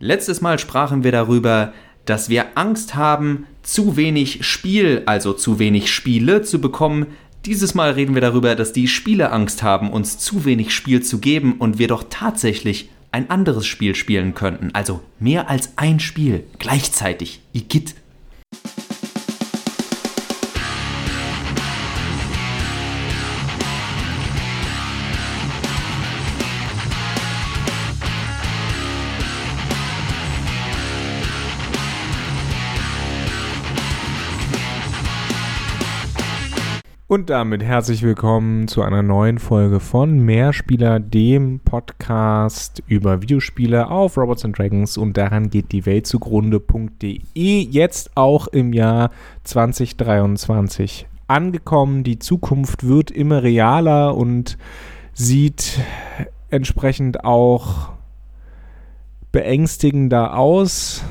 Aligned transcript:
Letztes 0.00 0.40
Mal 0.40 0.60
sprachen 0.60 1.02
wir 1.02 1.10
darüber, 1.10 1.72
dass 2.04 2.28
wir 2.28 2.56
Angst 2.56 2.94
haben, 2.94 3.46
zu 3.62 3.96
wenig 3.96 4.46
Spiel, 4.46 5.02
also 5.06 5.32
zu 5.32 5.58
wenig 5.58 5.92
Spiele 5.92 6.42
zu 6.42 6.60
bekommen. 6.60 7.06
Dieses 7.44 7.74
Mal 7.74 7.90
reden 7.90 8.14
wir 8.14 8.22
darüber, 8.22 8.54
dass 8.54 8.72
die 8.72 8.86
Spiele 8.86 9.32
Angst 9.32 9.62
haben, 9.62 9.90
uns 9.90 10.18
zu 10.18 10.44
wenig 10.44 10.72
Spiel 10.72 11.02
zu 11.02 11.18
geben 11.18 11.54
und 11.58 11.78
wir 11.78 11.88
doch 11.88 12.04
tatsächlich 12.08 12.90
ein 13.10 13.28
anderes 13.28 13.66
Spiel 13.66 13.94
spielen 13.96 14.34
könnten. 14.34 14.70
Also 14.72 15.00
mehr 15.18 15.50
als 15.50 15.72
ein 15.76 15.98
Spiel 15.98 16.44
gleichzeitig. 16.58 17.40
Igitt. 17.52 17.94
Und 37.10 37.30
damit 37.30 37.62
herzlich 37.62 38.02
willkommen 38.02 38.68
zu 38.68 38.82
einer 38.82 39.02
neuen 39.02 39.38
Folge 39.38 39.80
von 39.80 40.18
Mehrspieler, 40.26 41.00
dem 41.00 41.58
Podcast 41.58 42.82
über 42.86 43.22
Videospiele 43.22 43.88
auf 43.88 44.18
Robots 44.18 44.44
and 44.44 44.58
Dragons 44.58 44.98
und 44.98 45.16
daran 45.16 45.48
geht 45.48 45.72
die 45.72 45.86
Welt 45.86 46.06
zugrunde.de. 46.06 47.18
Jetzt 47.34 48.14
auch 48.14 48.46
im 48.48 48.74
Jahr 48.74 49.10
2023 49.44 51.06
angekommen. 51.28 52.04
Die 52.04 52.18
Zukunft 52.18 52.86
wird 52.86 53.10
immer 53.10 53.42
realer 53.42 54.14
und 54.14 54.58
sieht 55.14 55.80
entsprechend 56.50 57.24
auch 57.24 57.88
beängstigender 59.32 60.36
aus. 60.36 61.02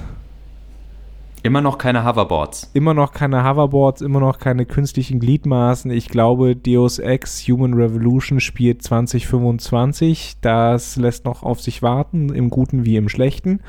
Immer 1.48 1.62
noch 1.62 1.78
keine 1.78 2.04
Hoverboards. 2.04 2.72
Immer 2.73 2.94
noch 2.94 3.14
keine 3.14 3.45
Hoverboards, 3.45 4.02
immer 4.02 4.20
noch 4.20 4.38
keine 4.38 4.66
künstlichen 4.66 5.22
Gliedmaßen. 5.22 5.89
Ich 5.92 6.09
glaube, 6.09 6.58
Deus 6.58 7.00
Ex 7.00 7.48
Human 7.48 7.73
Revolution 7.73 8.42
spielt 8.42 8.84
2025. 8.84 10.39
Das 10.42 10.98
lässt 10.98 11.23
noch 11.23 11.44
auf 11.44 11.62
sich 11.62 11.81
warten, 11.81 12.36
im 12.36 12.50
Guten 12.50 12.84
wie 12.84 12.98
im 12.98 13.08
Schlechten. 13.08 13.62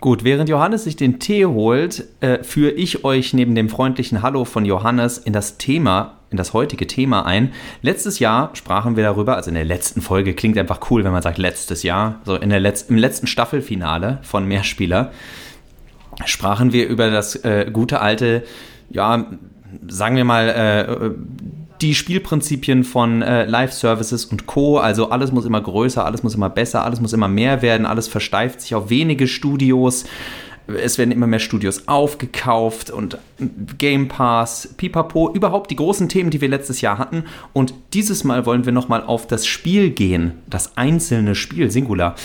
Gut, 0.00 0.24
während 0.24 0.48
Johannes 0.48 0.84
sich 0.84 0.96
den 0.96 1.18
Tee 1.18 1.44
holt, 1.44 2.06
äh, 2.20 2.42
führe 2.42 2.70
ich 2.70 3.04
euch 3.04 3.34
neben 3.34 3.54
dem 3.54 3.68
freundlichen 3.68 4.22
Hallo 4.22 4.46
von 4.46 4.64
Johannes 4.64 5.18
in 5.18 5.34
das 5.34 5.58
Thema, 5.58 6.14
in 6.30 6.38
das 6.38 6.54
heutige 6.54 6.86
Thema 6.86 7.26
ein. 7.26 7.52
Letztes 7.82 8.20
Jahr 8.20 8.52
sprachen 8.54 8.96
wir 8.96 9.04
darüber, 9.04 9.36
also 9.36 9.50
in 9.50 9.54
der 9.54 9.66
letzten 9.66 10.00
Folge 10.00 10.32
klingt 10.32 10.56
einfach 10.56 10.90
cool, 10.90 11.04
wenn 11.04 11.12
man 11.12 11.20
sagt 11.20 11.36
letztes 11.36 11.82
Jahr, 11.82 12.22
so 12.24 12.36
in 12.36 12.48
der 12.48 12.60
Letz-, 12.60 12.88
im 12.88 12.96
letzten 12.96 13.26
Staffelfinale 13.26 14.20
von 14.22 14.48
Mehrspieler 14.48 15.12
sprachen 16.24 16.72
wir 16.72 16.88
über 16.88 17.10
das 17.10 17.36
äh, 17.36 17.70
gute 17.72 18.00
alte, 18.00 18.44
ja, 18.90 19.26
sagen 19.86 20.16
wir 20.16 20.24
mal, 20.24 20.48
äh, 20.48 21.10
die 21.80 21.94
Spielprinzipien 21.94 22.84
von 22.84 23.22
äh, 23.22 23.44
Live-Services 23.44 24.24
und 24.26 24.46
Co. 24.46 24.78
Also 24.78 25.10
alles 25.10 25.32
muss 25.32 25.44
immer 25.44 25.60
größer, 25.60 26.04
alles 26.04 26.22
muss 26.22 26.34
immer 26.34 26.50
besser, 26.50 26.84
alles 26.84 27.00
muss 27.00 27.12
immer 27.12 27.28
mehr 27.28 27.62
werden, 27.62 27.86
alles 27.86 28.08
versteift 28.08 28.60
sich 28.60 28.74
auf 28.74 28.90
wenige 28.90 29.28
Studios. 29.28 30.04
Es 30.66 30.98
werden 30.98 31.12
immer 31.12 31.26
mehr 31.26 31.38
Studios 31.38 31.88
aufgekauft 31.88 32.90
und 32.90 33.16
Game 33.78 34.08
Pass, 34.08 34.74
Pipapo, 34.76 35.32
überhaupt 35.32 35.70
die 35.70 35.76
großen 35.76 36.10
Themen, 36.10 36.30
die 36.30 36.42
wir 36.42 36.48
letztes 36.48 36.82
Jahr 36.82 36.98
hatten. 36.98 37.24
Und 37.54 37.72
dieses 37.94 38.22
Mal 38.22 38.44
wollen 38.44 38.66
wir 38.66 38.72
nochmal 38.72 39.02
auf 39.02 39.26
das 39.26 39.46
Spiel 39.46 39.90
gehen, 39.90 40.32
das 40.46 40.76
einzelne 40.76 41.34
Spiel, 41.34 41.70
Singular 41.70 42.16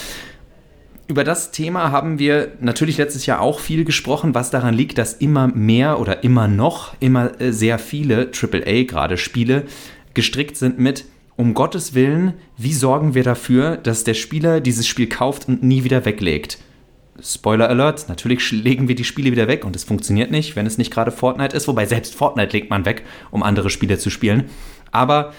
über 1.07 1.23
das 1.23 1.51
Thema 1.51 1.91
haben 1.91 2.19
wir 2.19 2.53
natürlich 2.59 2.97
letztes 2.97 3.25
Jahr 3.25 3.41
auch 3.41 3.59
viel 3.59 3.85
gesprochen, 3.85 4.33
was 4.35 4.51
daran 4.51 4.73
liegt, 4.73 4.97
dass 4.97 5.13
immer 5.13 5.47
mehr 5.47 5.99
oder 5.99 6.23
immer 6.23 6.47
noch 6.47 6.95
immer 6.99 7.39
äh, 7.41 7.51
sehr 7.51 7.79
viele 7.79 8.31
AAA 8.31 8.83
gerade 8.83 9.17
Spiele 9.17 9.65
gestrickt 10.13 10.57
sind 10.57 10.79
mit 10.79 11.05
um 11.35 11.53
Gottes 11.55 11.95
Willen, 11.95 12.33
wie 12.57 12.73
sorgen 12.73 13.15
wir 13.15 13.23
dafür, 13.23 13.77
dass 13.77 14.03
der 14.03 14.13
Spieler 14.13 14.61
dieses 14.61 14.87
Spiel 14.87 15.07
kauft 15.07 15.47
und 15.47 15.63
nie 15.63 15.83
wieder 15.83 16.05
weglegt? 16.05 16.59
Spoiler 17.21 17.69
Alert, 17.69 18.07
natürlich 18.07 18.51
legen 18.51 18.87
wir 18.87 18.95
die 18.95 19.03
Spiele 19.03 19.31
wieder 19.31 19.47
weg 19.47 19.65
und 19.65 19.75
es 19.75 19.83
funktioniert 19.83 20.31
nicht, 20.31 20.55
wenn 20.55 20.65
es 20.65 20.77
nicht 20.77 20.91
gerade 20.91 21.11
Fortnite 21.11 21.55
ist, 21.55 21.67
wobei 21.67 21.85
selbst 21.85 22.15
Fortnite 22.15 22.53
legt 22.53 22.69
man 22.69 22.85
weg, 22.85 23.03
um 23.31 23.43
andere 23.43 23.69
Spiele 23.69 23.97
zu 23.97 24.09
spielen. 24.09 24.45
Aber 24.91 25.33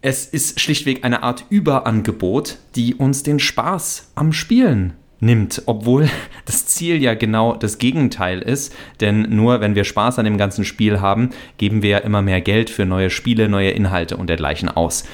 es 0.00 0.26
ist 0.26 0.60
schlichtweg 0.60 1.04
eine 1.04 1.22
Art 1.22 1.44
Überangebot, 1.50 2.58
die 2.76 2.94
uns 2.94 3.22
den 3.22 3.38
Spaß 3.38 4.12
am 4.14 4.32
Spielen 4.32 4.94
nimmt, 5.20 5.62
obwohl 5.66 6.08
das 6.44 6.66
Ziel 6.66 7.02
ja 7.02 7.14
genau 7.14 7.56
das 7.56 7.78
Gegenteil 7.78 8.40
ist, 8.40 8.74
denn 9.00 9.22
nur 9.22 9.60
wenn 9.60 9.74
wir 9.74 9.84
Spaß 9.84 10.18
an 10.18 10.24
dem 10.24 10.38
ganzen 10.38 10.64
Spiel 10.64 11.00
haben, 11.00 11.30
geben 11.56 11.82
wir 11.82 11.90
ja 11.90 11.98
immer 11.98 12.22
mehr 12.22 12.40
Geld 12.40 12.70
für 12.70 12.86
neue 12.86 13.10
Spiele, 13.10 13.48
neue 13.48 13.70
Inhalte 13.70 14.16
und 14.16 14.28
dergleichen 14.28 14.68
aus. 14.68 15.04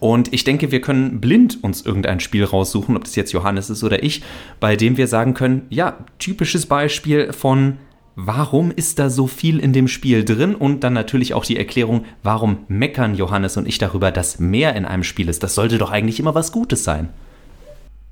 Und 0.00 0.32
ich 0.32 0.44
denke, 0.44 0.70
wir 0.70 0.80
können 0.80 1.20
blind 1.20 1.62
uns 1.62 1.82
irgendein 1.82 2.20
Spiel 2.20 2.44
raussuchen, 2.44 2.96
ob 2.96 3.04
das 3.04 3.16
jetzt 3.16 3.32
Johannes 3.32 3.68
ist 3.68 3.84
oder 3.84 4.02
ich, 4.02 4.22
bei 4.58 4.76
dem 4.76 4.96
wir 4.96 5.08
sagen 5.08 5.34
können, 5.34 5.66
ja, 5.68 5.98
typisches 6.18 6.64
Beispiel 6.64 7.34
von 7.34 7.76
warum 8.16 8.70
ist 8.70 8.98
da 8.98 9.10
so 9.10 9.26
viel 9.26 9.58
in 9.58 9.72
dem 9.72 9.88
Spiel 9.88 10.24
drin 10.24 10.54
und 10.54 10.84
dann 10.84 10.92
natürlich 10.92 11.34
auch 11.34 11.44
die 11.44 11.56
Erklärung, 11.56 12.04
warum 12.22 12.58
meckern 12.68 13.14
Johannes 13.14 13.56
und 13.56 13.66
ich 13.66 13.78
darüber, 13.78 14.10
dass 14.10 14.38
mehr 14.38 14.74
in 14.76 14.84
einem 14.84 15.02
Spiel 15.02 15.28
ist. 15.28 15.42
Das 15.42 15.54
sollte 15.54 15.78
doch 15.78 15.90
eigentlich 15.90 16.20
immer 16.20 16.34
was 16.34 16.52
Gutes 16.52 16.84
sein. 16.84 17.08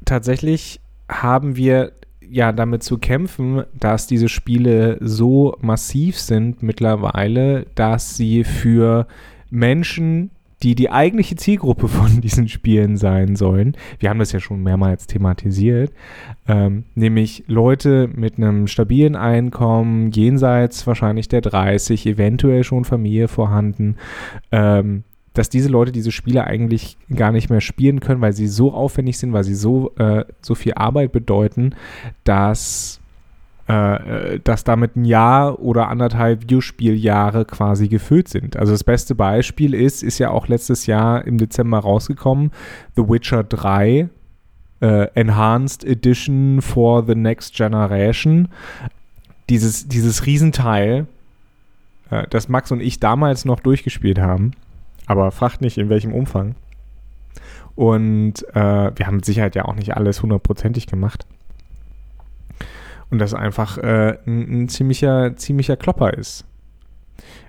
Tatsächlich 0.05 0.81
haben 1.09 1.57
wir 1.57 1.93
ja 2.21 2.53
damit 2.53 2.83
zu 2.83 2.99
kämpfen, 2.99 3.65
dass 3.79 4.07
diese 4.07 4.29
Spiele 4.29 4.99
so 5.01 5.57
massiv 5.61 6.19
sind 6.19 6.63
mittlerweile, 6.63 7.67
dass 7.75 8.17
sie 8.17 8.45
für 8.45 9.07
Menschen, 9.51 10.31
die 10.63 10.75
die 10.75 10.91
eigentliche 10.91 11.37
Zielgruppe 11.37 11.89
von 11.89 12.21
diesen 12.23 12.49
Spielen 12.49 12.97
sein 12.97 13.37
sollen. 13.37 13.77
Wir 13.99 14.11
haben 14.11 14.19
das 14.19 14.33
ja 14.33 14.41
schon 14.41 14.63
mehrmals 14.63 15.07
thematisiert, 15.07 15.93
ähm, 16.47 16.85
nämlich 16.95 17.45
Leute 17.47 18.09
mit 18.15 18.37
einem 18.39 18.67
stabilen 18.67 19.17
Einkommen, 19.17 20.11
jenseits 20.11 20.87
wahrscheinlich 20.87 21.29
der 21.29 21.41
30, 21.41 22.07
eventuell 22.07 22.65
schon 22.65 22.85
Familie 22.85 23.29
vorhanden, 23.29 23.97
ähm, 24.51 25.05
dass 25.35 25.49
diese 25.49 25.69
Leute 25.69 25.93
diese 25.93 26.13
Spiele 26.13 26.45
eigentlich 26.45 26.99
gar 27.15 27.33
nicht 27.33 27.49
mehr 27.49 27.63
spielen 27.63 28.01
können, 28.01 28.21
weil 28.21 28.35
sie 28.35 28.49
so 28.49 28.73
aufwendig 28.73 29.19
sind, 29.19 29.33
weil 29.33 29.45
sie 29.45 29.55
so, 29.55 29.93
äh, 29.97 30.25
so 30.43 30.55
viel 30.55 30.75
Arbeit 30.75 31.13
bedeuten, 31.13 31.75
dass 32.25 33.02
äh, 33.73 34.39
dass 34.45 34.65
damit 34.65 34.97
ein 34.97 35.07
Jahr 35.07 35.59
oder 35.61 35.89
anderthalb 35.89 36.43
Videospieljahre 36.43 37.47
quasi 37.47 37.89
gefüllt 37.89 38.29
sind. 38.29 38.57
Also 38.57 38.73
das 38.73 38.85
beste 38.85 39.15
Beispiel 39.15 39.73
ist, 39.73 40.03
ist 40.03 40.19
ja 40.19 40.31
auch 40.31 40.47
letztes 40.47 40.85
Jahr 40.85 41.25
im 41.25 41.39
Dezember 41.39 41.79
rausgekommen, 41.79 42.51
The 42.97 43.09
Witcher 43.09 43.45
3 43.45 44.11
äh, 44.81 45.07
Enhanced 45.15 45.85
Edition 45.85 46.61
for 46.61 47.07
the 47.07 47.15
Next 47.15 47.55
Generation. 47.55 48.49
Dieses, 49.49 49.89
dieses 49.89 50.27
Riesenteil, 50.27 51.07
äh, 52.11 52.27
das 52.29 52.51
Max 52.51 52.73
und 52.73 52.81
ich 52.81 53.01
damals 53.01 53.47
noch 53.47 53.61
durchgespielt 53.61 54.19
haben, 54.19 54.53
aber 55.07 55.31
fragt 55.31 55.63
nicht 55.63 55.79
in 55.79 55.89
welchem 55.89 56.13
Umfang. 56.13 56.57
Und 57.75 58.47
äh, 58.55 58.91
wir 58.95 59.07
haben 59.07 59.17
mit 59.17 59.25
Sicherheit 59.25 59.55
ja 59.55 59.65
auch 59.65 59.77
nicht 59.77 59.97
alles 59.97 60.23
hundertprozentig 60.23 60.87
gemacht. 60.87 61.27
Und 63.13 63.19
das 63.19 63.35
einfach 63.35 63.77
äh, 63.77 64.17
ein, 64.27 64.63
ein, 64.63 64.69
ziemlicher, 64.71 65.37
ziemlicher 65.37 65.77
Klopper 65.77 66.15
ist. 66.15 66.47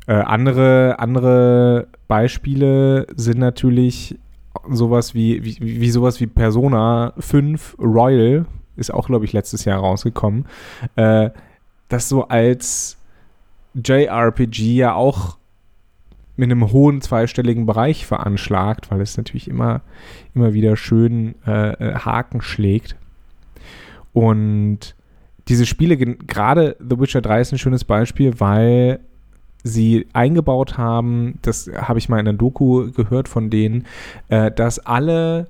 Äh, 0.08 0.16
andere, 0.16 1.00
andere 1.00 1.88
Beispiele 2.10 3.08
sind 3.16 3.40
natürlich 3.40 4.20
sowas 4.70 5.14
wie, 5.16 5.46
wie, 5.46 5.58
wie 5.62 5.90
sowas 5.90 6.20
wie 6.20 6.28
Persona 6.28 7.14
5 7.18 7.78
Royal, 7.80 8.46
ist 8.76 8.94
auch, 8.94 9.08
glaube 9.08 9.24
ich, 9.24 9.32
letztes 9.32 9.64
Jahr 9.64 9.80
rausgekommen. 9.80 10.48
Äh, 10.98 11.30
das 11.88 12.10
so 12.10 12.28
als 12.28 12.98
JRPG 13.74 14.76
ja 14.76 14.96
auch 14.96 15.38
mit 16.36 16.52
einem 16.52 16.74
hohen 16.74 17.00
zweistelligen 17.00 17.66
Bereich 17.66 18.06
veranschlagt, 18.06 18.92
weil 18.92 19.00
es 19.00 19.16
natürlich 19.16 19.48
immer, 19.48 19.80
immer 20.36 20.54
wieder 20.54 20.76
schön 20.76 21.36
äh, 21.48 21.70
äh 21.72 21.96
Haken 22.00 22.42
schlägt. 22.42 22.98
Und 24.12 24.96
diese 25.48 25.66
Spiele, 25.66 25.98
gerade 25.98 26.76
The 26.80 27.00
Witcher 27.00 27.22
3 27.22 27.42
ist 27.42 27.52
ein 27.52 27.58
schönes 27.58 27.84
Beispiel, 27.84 28.40
weil 28.40 29.00
sie 29.64 30.08
eingebaut 30.14 30.78
haben, 30.78 31.40
das 31.42 31.70
habe 31.76 32.00
ich 32.00 32.10
mal 32.10 32.20
in 32.20 32.28
einer 32.28 32.38
Doku 32.38 32.92
gehört 32.92 33.28
von 33.28 33.50
denen, 33.50 33.86
äh, 34.30 34.52
dass 34.52 34.80
alle 34.80 35.48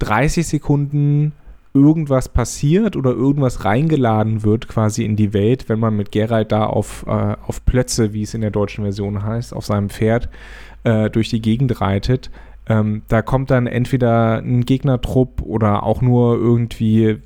30 0.00 0.46
Sekunden 0.46 1.32
irgendwas 1.72 2.28
passiert 2.28 2.96
oder 2.96 3.10
irgendwas 3.10 3.64
reingeladen 3.64 4.42
wird 4.42 4.68
quasi 4.68 5.04
in 5.04 5.16
die 5.16 5.32
Welt, 5.32 5.68
wenn 5.68 5.78
man 5.78 5.96
mit 5.96 6.10
Geralt 6.12 6.50
da 6.52 6.66
auf, 6.66 7.04
äh, 7.06 7.36
auf 7.46 7.64
Plötze, 7.64 8.12
wie 8.12 8.22
es 8.22 8.34
in 8.34 8.40
der 8.40 8.50
deutschen 8.50 8.84
Version 8.84 9.22
heißt, 9.22 9.54
auf 9.54 9.64
seinem 9.64 9.88
Pferd 9.88 10.28
äh, 10.84 11.08
durch 11.10 11.28
die 11.28 11.40
Gegend 11.42 11.80
reitet, 11.80 12.30
Ähm, 12.68 13.02
da 13.08 13.20
kommt 13.22 13.50
dann 13.50 13.66
entweder 13.66 14.38
ein 14.38 14.64
Gegnertrupp 14.64 15.42
oder 15.42 15.82
auch 15.82 16.02
nur 16.02 16.36
irgendwie 16.36 17.18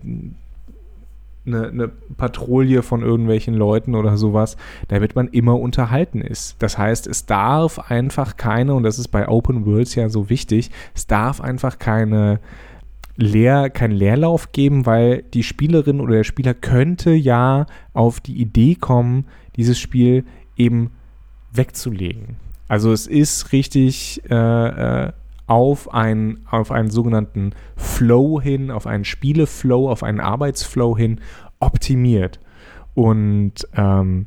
eine, 1.47 1.69
eine, 1.69 1.89
Patrouille 1.89 2.83
von 2.83 3.03
irgendwelchen 3.03 3.55
Leuten 3.55 3.95
oder 3.95 4.17
sowas, 4.17 4.57
damit 4.89 5.15
man 5.15 5.29
immer 5.29 5.59
unterhalten 5.59 6.21
ist. 6.21 6.57
Das 6.61 6.79
heißt, 6.79 7.07
es 7.07 7.27
darf 7.27 7.91
einfach 7.91 8.37
keine, 8.37 8.75
und 8.75 8.83
das 8.83 8.99
ist 8.99 9.09
bei 9.09 9.29
Open 9.29 9.67
Worlds 9.67 9.95
ja 9.95 10.09
so 10.09 10.31
wichtig, 10.31 10.71
es 10.95 11.07
darf 11.07 11.41
einfach 11.41 11.79
keine 11.79 12.41
Leer, 13.17 13.71
keinen 13.71 13.93
Leerlauf 13.93 14.53
geben, 14.53 14.87
weil 14.87 15.23
die 15.23 15.43
Spielerin 15.43 16.01
oder 16.01 16.15
der 16.15 16.25
Spieler 16.25 16.55
könnte 16.55 17.13
ja 17.13 17.67
auf 17.93 18.21
die 18.21 18.41
Idee 18.41 18.75
kommen, 18.75 19.27
dieses 19.57 19.79
Spiel 19.79 20.25
eben 20.57 20.91
wegzulegen. 21.53 22.37
Also 22.67 22.93
es 22.93 23.07
ist 23.07 23.53
richtig 23.53 24.23
äh, 24.31 24.35
äh, 25.07 25.13
auf, 25.47 25.93
ein, 25.93 26.39
auf 26.51 26.71
einen 26.71 26.91
sogenannten 26.91 27.53
Flow 27.77 28.41
hin, 28.41 28.71
auf 28.71 28.87
einen 28.87 29.05
Spieleflow, 29.05 29.91
auf 29.91 30.03
einen 30.03 30.21
Arbeitsflow 30.21 30.97
hin 30.97 31.21
optimiert. 31.61 32.41
Und 32.95 33.67
ähm, 33.75 34.27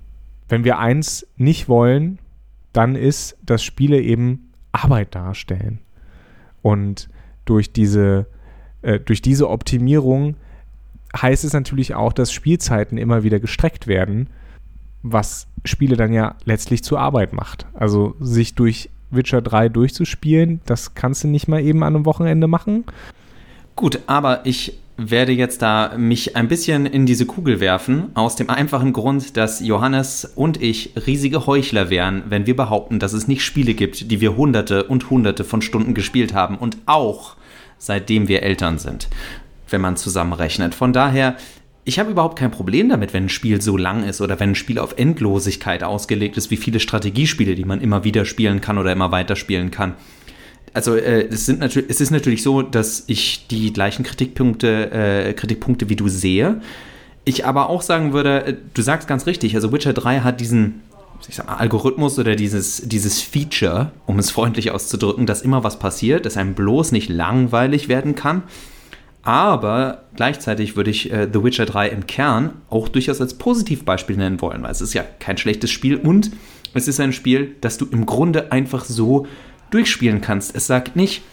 wenn 0.50 0.64
wir 0.64 0.80
eins 0.80 1.28
nicht 1.38 1.68
wollen, 1.70 2.20
dann 2.74 2.96
ist, 2.96 3.38
dass 3.44 3.64
Spiele 3.64 4.00
eben 4.02 4.52
Arbeit 4.72 5.16
darstellen. 5.16 5.80
Und 6.62 7.10
durch 7.46 7.72
diese, 7.72 8.28
äh, 8.82 9.00
durch 9.00 9.22
diese 9.22 9.50
Optimierung 9.50 10.36
heißt 11.20 11.44
es 11.44 11.54
natürlich 11.54 11.96
auch, 11.96 12.14
dass 12.14 12.32
Spielzeiten 12.32 12.98
immer 12.98 13.24
wieder 13.24 13.40
gestreckt 13.40 13.88
werden, 13.88 14.30
was 15.02 15.48
Spiele 15.64 15.96
dann 15.96 16.14
ja 16.14 16.36
letztlich 16.46 16.84
zur 16.84 17.00
Arbeit 17.00 17.34
macht. 17.34 17.66
Also 17.74 18.16
sich 18.20 18.56
durch 18.56 18.90
Witcher 19.12 19.42
3 19.42 19.70
durchzuspielen, 19.70 20.62
das 20.66 20.96
kannst 20.96 21.24
du 21.24 21.28
nicht 21.28 21.48
mal 21.48 21.62
eben 21.62 21.84
an 21.84 21.96
einem 21.96 22.06
Wochenende 22.06 22.48
machen. 22.48 22.86
Gut, 23.76 24.00
aber 24.08 24.46
ich 24.46 24.80
werde 24.98 25.32
jetzt 25.32 25.62
da 25.62 25.94
mich 25.96 26.36
ein 26.36 26.48
bisschen 26.48 26.88
in 26.88 27.06
diese 27.06 27.28
Kugel 27.28 27.60
werfen, 27.60 28.10
aus 28.16 28.36
dem 28.36 28.50
einfachen 28.50 28.94
Grund, 28.94 29.38
dass 29.38 29.60
Johannes 29.60 30.26
und 30.36 30.62
ich 30.62 30.94
riesige 31.06 31.46
Heuchler 31.46 31.92
wären, 31.92 32.24
wenn 32.30 32.48
wir 32.48 32.56
behaupten, 32.56 32.98
dass 32.98 33.14
es 33.14 33.28
nicht 33.28 33.44
Spiele 33.44 33.76
gibt, 33.76 34.10
die 34.10 34.22
wir 34.22 34.36
hunderte 34.36 34.86
und 34.86 35.12
hunderte 35.12 35.44
von 35.44 35.62
Stunden 35.62 35.94
gespielt 35.94 36.34
haben 36.34 36.58
und 36.58 36.78
auch 36.88 37.36
seitdem 37.78 38.28
wir 38.28 38.42
Eltern 38.42 38.80
sind, 38.80 39.08
wenn 39.70 39.82
man 39.82 39.98
zusammenrechnet. 39.98 40.74
Von 40.74 40.94
daher, 40.94 41.36
ich 41.88 42.00
habe 42.00 42.12
überhaupt 42.12 42.38
kein 42.38 42.52
Problem 42.52 42.90
damit, 42.90 43.14
wenn 43.14 43.26
ein 43.26 43.30
Spiel 43.30 43.62
so 43.62 43.78
lang 43.78 44.04
ist 44.04 44.22
oder 44.22 44.40
wenn 44.40 44.52
ein 44.52 44.56
Spiel 44.56 44.78
auf 44.78 44.96
Endlosigkeit 44.98 45.84
ausgelegt 45.84 46.38
ist, 46.38 46.52
wie 46.52 46.58
viele 46.58 46.80
Strategiespiele, 46.80 47.56
die 47.56 47.66
man 47.66 47.82
immer 47.82 48.04
wieder 48.04 48.26
spielen 48.26 48.62
kann 48.62 48.78
oder 48.78 48.92
immer 48.92 49.12
weiter 49.12 49.36
spielen 49.36 49.72
kann 49.72 49.96
also 50.78 50.96
äh, 50.96 51.28
es, 51.28 51.48
sind 51.48 51.60
natürlich, 51.60 51.90
es 51.90 52.02
ist 52.02 52.12
natürlich 52.12 52.44
so, 52.44 52.62
dass 52.62 53.04
ich 53.08 53.48
die 53.48 53.74
gleichen 53.74 54.04
Kritikpunkte, 54.04 54.92
äh, 54.92 55.34
Kritikpunkte 55.34 55.90
wie 55.90 55.96
du 55.96 56.08
sehe. 56.08 56.62
Ich 57.26 57.46
aber 57.46 57.70
auch 57.70 57.82
sagen 57.82 58.14
würde, 58.14 58.46
äh, 58.46 58.56
du 58.76 58.82
sagst 58.84 59.08
ganz 59.08 59.26
richtig, 59.26 59.56
also 59.56 59.72
Witcher 59.72 59.94
3 59.94 60.20
hat 60.20 60.40
diesen 60.40 60.84
ich 61.28 61.36
sag 61.36 61.48
mal, 61.48 61.56
Algorithmus 61.56 62.20
oder 62.20 62.36
dieses, 62.36 62.84
dieses 62.88 63.22
Feature, 63.22 63.92
um 64.06 64.20
es 64.20 64.30
freundlich 64.30 64.70
auszudrücken, 64.70 65.26
dass 65.26 65.42
immer 65.42 65.64
was 65.64 65.80
passiert, 65.80 66.28
dass 66.28 66.38
einem 66.38 66.54
bloß 66.54 66.92
nicht 66.92 67.10
langweilig 67.10 67.90
werden 67.90 68.14
kann. 68.14 68.44
Aber 69.28 70.04
gleichzeitig 70.16 70.78
würde 70.78 70.90
ich 70.90 71.12
äh, 71.12 71.28
The 71.30 71.44
Witcher 71.44 71.66
3 71.66 71.90
im 71.90 72.08
Kern 72.08 72.62
auch 72.70 72.88
durchaus 72.88 73.20
als 73.20 73.34
Positivbeispiel 73.34 74.16
nennen 74.16 74.40
wollen, 74.40 74.64
weil 74.64 74.72
es 74.72 74.80
ist 74.80 74.94
ja 74.94 75.04
kein 75.20 75.38
schlechtes 75.38 75.70
Spiel 75.70 75.98
und 75.98 76.32
es 76.74 76.88
ist 76.88 77.02
ein 77.02 77.12
Spiel, 77.12 77.54
das 77.60 77.78
du 77.78 77.88
im 77.92 78.06
Grunde 78.06 78.54
einfach 78.54 78.86
so 78.86 79.28
durchspielen 79.70 80.22
kannst. 80.22 80.56
Es 80.56 80.66
sagt 80.66 80.96
nicht, 80.96 81.24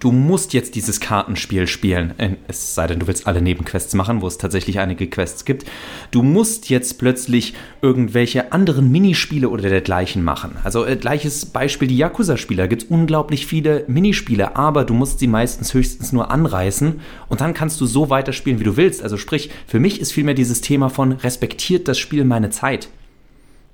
du 0.00 0.12
musst 0.12 0.52
jetzt 0.52 0.74
dieses 0.74 1.00
Kartenspiel 1.00 1.66
spielen. 1.66 2.14
Äh, 2.18 2.36
es 2.46 2.74
sei 2.74 2.86
denn, 2.86 3.00
du 3.00 3.06
willst 3.06 3.26
alle 3.26 3.42
Nebenquests 3.42 3.94
machen, 3.94 4.22
wo 4.22 4.26
es 4.26 4.38
tatsächlich 4.38 4.78
einige 4.78 5.08
Quests 5.08 5.44
gibt. 5.44 5.66
Du 6.10 6.22
musst 6.22 6.70
jetzt 6.70 6.98
plötzlich 6.98 7.54
irgendwelche 7.82 8.52
anderen 8.52 8.90
Minispiele 8.90 9.48
oder 9.48 9.68
dergleichen 9.68 10.22
machen. 10.22 10.56
Also 10.64 10.84
äh, 10.84 10.96
gleiches 10.96 11.46
Beispiel 11.46 11.88
die 11.88 11.96
Yakuza-Spiele. 11.96 12.62
Da 12.62 12.66
gibt 12.66 12.82
es 12.82 12.88
unglaublich 12.88 13.46
viele 13.46 13.84
Minispiele, 13.88 14.56
aber 14.56 14.84
du 14.84 14.94
musst 14.94 15.18
sie 15.18 15.26
meistens 15.28 15.74
höchstens 15.74 16.12
nur 16.12 16.30
anreißen 16.30 17.00
und 17.28 17.40
dann 17.40 17.54
kannst 17.54 17.80
du 17.80 17.86
so 17.86 18.10
weiterspielen, 18.10 18.60
wie 18.60 18.64
du 18.64 18.76
willst. 18.76 19.02
Also 19.02 19.16
sprich, 19.16 19.50
für 19.66 19.80
mich 19.80 20.00
ist 20.00 20.12
vielmehr 20.12 20.34
dieses 20.34 20.60
Thema 20.60 20.88
von 20.88 21.12
respektiert 21.12 21.88
das 21.88 21.98
Spiel 21.98 22.24
meine 22.24 22.50
Zeit. 22.50 22.88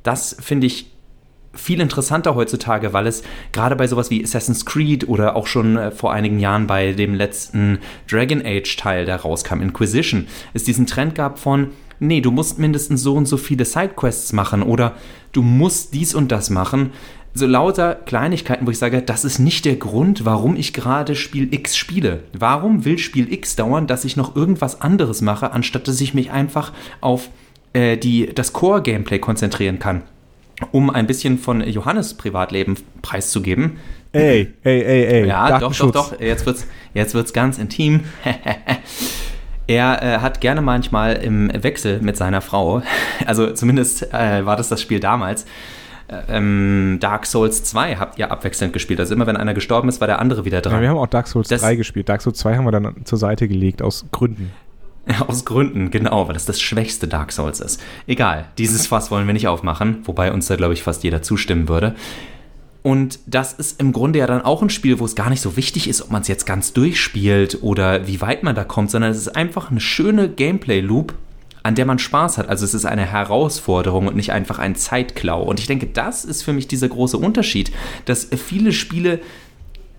Das 0.03 0.37
finde 0.41 0.67
ich 0.67 0.94
viel 1.55 1.81
interessanter 1.81 2.35
heutzutage, 2.35 2.93
weil 2.93 3.07
es 3.07 3.23
gerade 3.53 3.77
bei 3.77 3.87
sowas 3.87 4.11
wie 4.11 4.23
Assassin's 4.23 4.65
Creed 4.65 5.09
oder 5.09 5.37
auch 5.37 5.47
schon 5.47 5.77
äh, 5.77 5.91
vor 5.91 6.13
einigen 6.13 6.39
Jahren 6.39 6.67
bei 6.67 6.93
dem 6.93 7.15
letzten 7.15 7.79
Dragon 8.11 8.43
Age 8.45 8.77
Teil, 8.77 9.07
der 9.07 9.17
rauskam, 9.17 9.61
Inquisition, 9.61 10.27
es 10.53 10.65
diesen 10.65 10.87
Trend 10.87 11.15
gab 11.15 11.39
von, 11.39 11.69
nee, 12.01 12.21
du 12.21 12.31
musst 12.31 12.59
mindestens 12.59 13.03
so 13.03 13.15
und 13.15 13.27
so 13.27 13.37
viele 13.37 13.65
Sidequests 13.65 14.33
machen 14.33 14.63
oder 14.63 14.95
du 15.33 15.43
musst 15.43 15.95
dies 15.95 16.15
und 16.15 16.33
das 16.33 16.51
machen. 16.51 16.93
So 17.37 17.47
lauter 17.47 17.97
Kleinigkeiten, 17.97 18.65
wo 18.65 18.71
ich 18.71 18.79
sage, 18.79 19.03
das 19.03 19.25
ist 19.25 19.41
nicht 19.41 19.65
der 19.65 19.75
Grund, 19.75 20.25
warum 20.25 20.55
ich 20.55 20.73
gerade 20.73 21.17
Spiel 21.17 21.53
X 21.53 21.77
spiele. 21.77 22.23
Warum 22.33 22.85
will 22.85 22.97
Spiel 22.97 23.33
X 23.33 23.57
dauern, 23.57 23.89
dass 23.89 24.05
ich 24.05 24.17
noch 24.17 24.37
irgendwas 24.37 24.81
anderes 24.81 25.21
mache, 25.21 25.51
anstatt 25.51 25.89
dass 25.89 26.01
ich 26.01 26.15
mich 26.15 26.31
einfach 26.31 26.73
auf 27.01 27.31
äh, 27.73 27.97
die, 27.97 28.27
das 28.33 28.53
Core-Gameplay 28.53 29.19
konzentrieren 29.19 29.81
kann? 29.81 30.03
Um 30.73 30.91
ein 30.91 31.07
bisschen 31.07 31.39
von 31.39 31.61
Johannes 31.67 32.15
Privatleben 32.15 32.77
preiszugeben. 33.03 33.79
Ey, 34.13 34.55
ey, 34.63 34.83
ey, 34.83 35.05
ey. 35.07 35.27
Ja, 35.27 35.59
doch, 35.59 35.75
doch, 35.75 35.91
doch. 35.91 36.21
Jetzt 36.21 36.47
wird's, 36.47 36.67
jetzt 36.95 37.15
wird's 37.15 37.33
ganz 37.33 37.59
intim. 37.59 38.05
er 39.67 40.03
äh, 40.03 40.19
hat 40.19 40.41
gerne 40.41 40.63
manchmal 40.63 41.15
im 41.15 41.51
Wechsel 41.53 42.01
mit 42.01 42.17
seiner 42.17 42.41
Frau, 42.41 42.83
also 43.27 43.51
zumindest 43.53 44.13
äh, 44.13 44.47
war 44.47 44.57
das 44.57 44.69
das 44.69 44.81
Spiel 44.81 45.01
damals, 45.01 45.47
äh, 46.09 46.17
ähm, 46.29 46.99
Dark 47.01 47.27
Souls 47.27 47.65
2 47.65 47.97
habt 47.97 48.19
ihr 48.19 48.31
abwechselnd 48.31 48.73
gespielt. 48.73 49.01
Also 49.01 49.15
immer 49.15 49.27
wenn 49.27 49.37
einer 49.37 49.55
gestorben 49.55 49.89
ist, 49.89 50.01
war 50.01 50.07
der 50.07 50.19
andere 50.19 50.45
wieder 50.45 50.61
dran. 50.61 50.75
Ja, 50.75 50.81
wir 50.81 50.89
haben 50.91 50.99
auch 50.99 51.07
Dark 51.07 51.29
Souls 51.29 51.49
das, 51.49 51.63
3 51.63 51.77
gespielt. 51.77 52.09
Dark 52.09 52.23
Souls 52.23 52.39
2 52.39 52.57
haben 52.57 52.65
wir 52.65 52.73
dann 52.73 53.05
zur 53.05 53.19
Seite 53.19 53.49
gelegt, 53.49 53.83
aus 53.83 54.05
Gründen. 54.13 54.53
Aus 55.27 55.45
Gründen, 55.45 55.91
genau, 55.91 56.27
weil 56.27 56.35
das 56.35 56.47
das 56.47 56.61
schwächste 56.61 57.09
Dark 57.09 57.33
Souls 57.33 57.61
ist. 57.61 57.81
Egal, 58.07 58.47
dieses 58.59 58.87
Fass 58.87 59.11
wollen 59.11 59.27
wir 59.27 59.35
nicht 59.35 59.49
aufmachen, 59.49 59.99
wobei 60.05 60.33
uns 60.33 60.47
da, 60.47 60.57
glaube 60.57 60.75
ich, 60.75 60.83
fast 60.83 61.05
jeder 61.05 61.23
zustimmen 61.23 61.69
würde. 61.69 61.95
Und 62.83 63.19
das 63.27 63.55
ist 63.55 63.81
im 63.81 63.93
Grunde 63.93 64.19
ja 64.19 64.27
dann 64.27 64.43
auch 64.43 64.63
ein 64.63 64.69
Spiel, 64.69 64.99
wo 64.99 65.07
es 65.07 65.15
gar 65.15 65.31
nicht 65.31 65.41
so 65.41 65.57
wichtig 65.57 65.89
ist, 65.89 66.03
ob 66.03 66.11
man 66.11 66.21
es 66.21 66.29
jetzt 66.29 66.45
ganz 66.45 66.75
durchspielt 66.75 67.63
oder 67.63 68.07
wie 68.07 68.21
weit 68.21 68.43
man 68.43 68.55
da 68.55 68.65
kommt, 68.65 68.91
sondern 68.91 69.11
es 69.11 69.17
ist 69.17 69.35
einfach 69.35 69.71
eine 69.71 69.81
schöne 69.81 70.29
Gameplay-Loop, 70.29 71.15
an 71.63 71.75
der 71.75 71.87
man 71.87 71.99
Spaß 71.99 72.37
hat. 72.37 72.51
Also 72.51 72.67
es 72.67 72.75
ist 72.75 72.85
eine 72.85 73.07
Herausforderung 73.07 74.07
und 74.07 74.17
nicht 74.17 74.33
einfach 74.33 74.59
ein 74.59 74.75
Zeitklau. 74.75 75.43
Und 75.43 75.61
ich 75.61 75.67
denke, 75.67 75.87
das 75.87 76.27
ist 76.27 76.43
für 76.43 76.53
mich 76.53 76.69
dieser 76.69 76.89
große 76.89 77.17
Unterschied, 77.17 77.73
dass 78.05 78.29
viele 78.37 78.73
Spiele 78.73 79.21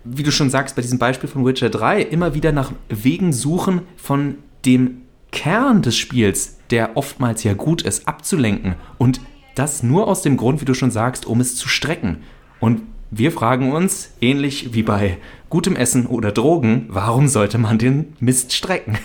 wie 0.08 0.22
du 0.22 0.30
schon 0.30 0.50
sagst, 0.50 0.76
bei 0.76 0.82
diesem 0.82 0.98
Beispiel 0.98 1.28
von 1.28 1.44
Witcher 1.44 1.68
3 1.68 2.02
immer 2.02 2.34
wieder 2.34 2.52
nach 2.52 2.72
Wegen 2.88 3.32
suchen, 3.32 3.82
von 3.96 4.36
dem 4.66 5.02
Kern 5.32 5.82
des 5.82 5.96
Spiels, 5.96 6.58
der 6.70 6.96
oftmals 6.96 7.44
ja 7.44 7.54
gut 7.54 7.82
ist, 7.82 8.08
abzulenken. 8.08 8.74
Und 8.98 9.20
das 9.54 9.82
nur 9.82 10.08
aus 10.08 10.22
dem 10.22 10.36
Grund, 10.36 10.60
wie 10.60 10.64
du 10.66 10.74
schon 10.74 10.90
sagst, 10.90 11.26
um 11.26 11.40
es 11.40 11.56
zu 11.56 11.68
strecken. 11.68 12.18
Und 12.60 12.82
wir 13.10 13.32
fragen 13.32 13.72
uns, 13.72 14.10
ähnlich 14.20 14.74
wie 14.74 14.82
bei 14.82 15.18
gutem 15.48 15.76
Essen 15.76 16.06
oder 16.06 16.32
Drogen, 16.32 16.86
warum 16.88 17.28
sollte 17.28 17.58
man 17.58 17.78
den 17.78 18.14
Mist 18.18 18.52
strecken? 18.52 18.98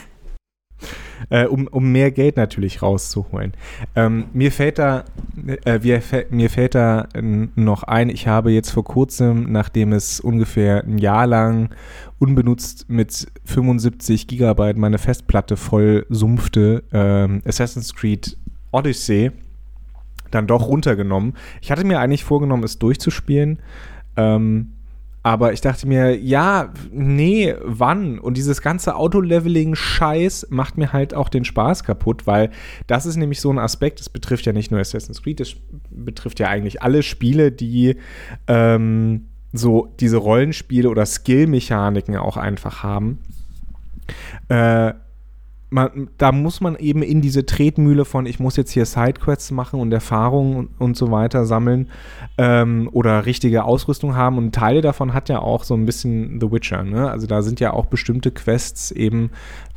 Äh, 1.30 1.46
um, 1.46 1.68
um 1.68 1.92
mehr 1.92 2.12
Geld 2.12 2.38
natürlich 2.38 2.82
rauszuholen. 2.82 3.54
Ähm, 3.96 4.26
mir 4.34 4.52
fällt 4.52 4.80
da, 4.80 5.06
äh, 5.66 5.80
mir, 5.80 6.02
mir 6.30 6.50
fällt 6.50 6.76
da 6.76 7.08
noch 7.56 7.84
ein, 7.84 8.10
ich 8.10 8.28
habe 8.28 8.52
jetzt 8.52 8.72
vor 8.72 8.84
kurzem, 8.84 9.52
nachdem 9.52 9.94
es 9.94 10.20
ungefähr 10.20 10.84
ein 10.84 10.98
Jahr 10.98 11.28
lang 11.28 11.70
unbenutzt 12.20 12.90
mit 12.90 13.28
75 13.46 14.28
Gigabyte 14.28 14.78
meine 14.78 14.98
Festplatte 14.98 15.58
voll 15.58 16.06
sumpfte, 16.10 16.84
ähm, 16.92 17.42
Assassin's 17.46 17.96
Creed 17.96 18.38
Odyssey 18.72 19.32
dann 20.32 20.48
doch 20.48 20.68
runtergenommen. 20.68 21.34
Ich 21.62 21.72
hatte 21.72 21.84
mir 21.84 22.00
eigentlich 22.00 22.24
vorgenommen, 22.24 22.64
es 22.64 22.80
durchzuspielen. 22.80 23.60
Ähm, 24.16 24.72
aber 25.24 25.54
ich 25.54 25.62
dachte 25.62 25.88
mir, 25.88 26.20
ja, 26.20 26.74
nee, 26.92 27.54
wann? 27.64 28.18
Und 28.18 28.38
dieses 28.38 28.62
ganze 28.62 28.96
Auto-Leveling-Scheiß 28.96 30.48
macht 30.50 30.78
mir 30.78 30.94
halt 30.94 31.14
auch 31.14 31.30
den 31.30 31.46
Spaß 31.46 31.84
kaputt, 31.84 32.26
weil 32.26 32.50
das 32.88 33.06
ist 33.06 33.18
nämlich 33.18 33.40
so 33.40 33.52
ein 33.52 33.60
Aspekt, 33.60 34.00
das 34.00 34.10
betrifft 34.10 34.46
ja 34.46 34.54
nicht 34.54 34.72
nur 34.72 34.80
Assassin's 34.80 35.22
Creed, 35.22 35.40
das 35.40 35.56
betrifft 35.92 36.40
ja 36.40 36.48
eigentlich 36.48 36.82
alle 36.82 37.04
Spiele, 37.04 37.52
die 37.52 37.98
ähm, 38.48 39.28
so 39.54 39.94
diese 40.00 40.18
Rollenspiele 40.18 40.90
oder 40.90 41.06
Skill-Mechaniken 41.06 42.16
auch 42.18 42.38
einfach 42.38 42.82
haben. 42.82 43.20
Äh, 44.50 44.94
man, 45.72 46.10
da 46.18 46.34
muss 46.34 46.60
man 46.60 46.76
eben 46.76 47.02
in 47.02 47.22
diese 47.22 47.46
Tretmühle 47.46 48.04
von, 48.04 48.26
ich 48.26 48.40
muss 48.42 48.58
jetzt 48.58 48.72
hier 48.72 48.86
Sidequests 48.86 49.52
machen 49.52 49.80
und 49.80 49.92
Erfahrungen 49.94 50.70
und, 50.78 50.98
so 50.98 51.12
weiter 51.12 51.46
sammeln 51.46 51.90
ähm, 52.38 52.90
oder 52.92 53.26
richtige 53.26 53.64
Ausrüstung 53.64 54.16
haben. 54.16 54.38
Und 54.38 54.54
Teile 54.54 54.82
davon 54.82 55.14
hat 55.14 55.30
ja 55.30 55.40
auch 55.40 55.64
so 55.64 55.74
ein 55.74 55.86
bisschen 55.86 56.42
The 56.42 56.52
Witcher. 56.52 56.84
Ne? 56.84 57.10
Also 57.10 57.26
da 57.26 57.42
sind 57.42 57.62
ja 57.62 57.72
auch 57.72 57.86
bestimmte 57.86 58.32
Quests 58.32 58.92
eben 58.92 59.32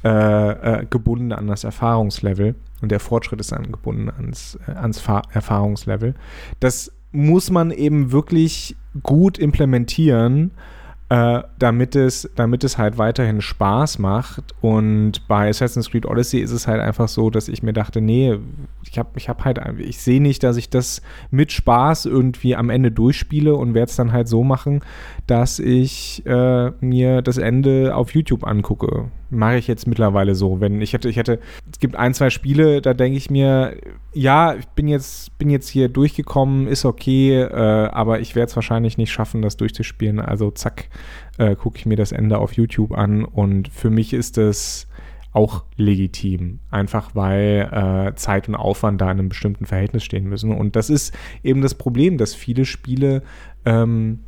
äh, 0.04 0.80
äh, 0.80 0.86
gebunden 0.86 1.32
an 1.32 1.46
das 1.46 1.62
Erfahrungslevel 1.62 2.56
und 2.82 2.90
der 2.90 3.00
Fortschritt 3.00 3.38
ist 3.38 3.52
dann 3.52 3.70
gebunden 3.70 4.10
ans, 4.10 4.58
äh, 4.66 4.72
ans 4.72 5.00
Erfahrungslevel. 5.32 6.14
Das 6.58 6.92
muss 7.12 7.52
man 7.52 7.70
eben 7.70 8.10
wirklich 8.10 8.76
gut 9.04 9.38
implementieren 9.38 10.50
äh, 11.10 11.42
damit, 11.58 11.96
es, 11.96 12.30
damit 12.34 12.64
es 12.64 12.78
halt 12.78 12.96
weiterhin 12.96 13.40
Spaß 13.40 13.98
macht. 13.98 14.54
Und 14.60 15.28
bei 15.28 15.48
Assassin's 15.48 15.90
Creed 15.90 16.06
Odyssey 16.06 16.40
ist 16.40 16.50
es 16.50 16.66
halt 16.66 16.80
einfach 16.80 17.08
so, 17.08 17.30
dass 17.30 17.48
ich 17.48 17.62
mir 17.62 17.72
dachte, 17.72 18.00
nee, 18.00 18.38
ich 18.82 18.98
habe 18.98 19.10
ich 19.16 19.28
hab 19.28 19.44
halt, 19.44 19.60
ich 19.78 19.98
sehe 19.98 20.22
nicht, 20.22 20.42
dass 20.42 20.56
ich 20.56 20.70
das 20.70 21.02
mit 21.30 21.52
Spaß 21.52 22.06
irgendwie 22.06 22.56
am 22.56 22.70
Ende 22.70 22.90
durchspiele 22.90 23.54
und 23.54 23.74
werde 23.74 23.90
es 23.90 23.96
dann 23.96 24.12
halt 24.12 24.28
so 24.28 24.44
machen, 24.44 24.80
dass 25.26 25.58
ich 25.58 26.24
äh, 26.26 26.70
mir 26.80 27.20
das 27.22 27.36
Ende 27.36 27.94
auf 27.94 28.14
YouTube 28.14 28.44
angucke. 28.46 29.10
Mache 29.30 29.56
ich 29.56 29.66
jetzt 29.66 29.86
mittlerweile 29.86 30.34
so. 30.34 30.60
Wenn 30.60 30.80
ich 30.80 30.92
hätte, 30.92 31.08
ich 31.08 31.16
hätte, 31.16 31.40
es 31.70 31.78
gibt 31.78 31.96
ein, 31.96 32.14
zwei 32.14 32.30
Spiele, 32.30 32.80
da 32.80 32.94
denke 32.94 33.16
ich 33.16 33.30
mir, 33.30 33.76
ja, 34.12 34.54
ich 34.54 34.66
bin 34.68 34.88
jetzt, 34.88 35.36
bin 35.38 35.50
jetzt 35.50 35.68
hier 35.68 35.88
durchgekommen, 35.88 36.66
ist 36.66 36.84
okay, 36.84 37.42
äh, 37.42 37.88
aber 37.88 38.20
ich 38.20 38.34
werde 38.34 38.50
es 38.50 38.56
wahrscheinlich 38.56 38.98
nicht 38.98 39.12
schaffen, 39.12 39.42
das 39.42 39.56
durchzuspielen. 39.56 40.20
Also 40.20 40.50
zack, 40.50 40.88
äh, 41.38 41.56
gucke 41.56 41.78
ich 41.78 41.86
mir 41.86 41.96
das 41.96 42.12
Ende 42.12 42.38
auf 42.38 42.52
YouTube 42.52 42.92
an 42.92 43.24
und 43.24 43.68
für 43.68 43.90
mich 43.90 44.12
ist 44.12 44.38
es 44.38 44.88
auch 45.34 45.64
legitim, 45.76 46.60
einfach 46.70 47.10
weil 47.14 47.68
äh, 47.72 48.14
Zeit 48.14 48.48
und 48.48 48.54
Aufwand 48.54 49.00
da 49.00 49.06
in 49.10 49.18
einem 49.18 49.28
bestimmten 49.28 49.66
Verhältnis 49.66 50.04
stehen 50.04 50.28
müssen. 50.28 50.52
Und 50.52 50.76
das 50.76 50.90
ist 50.90 51.12
eben 51.42 51.60
das 51.60 51.74
Problem, 51.74 52.18
dass 52.18 52.34
viele 52.34 52.64
Spiele 52.64 53.22
ähm, 53.64 54.20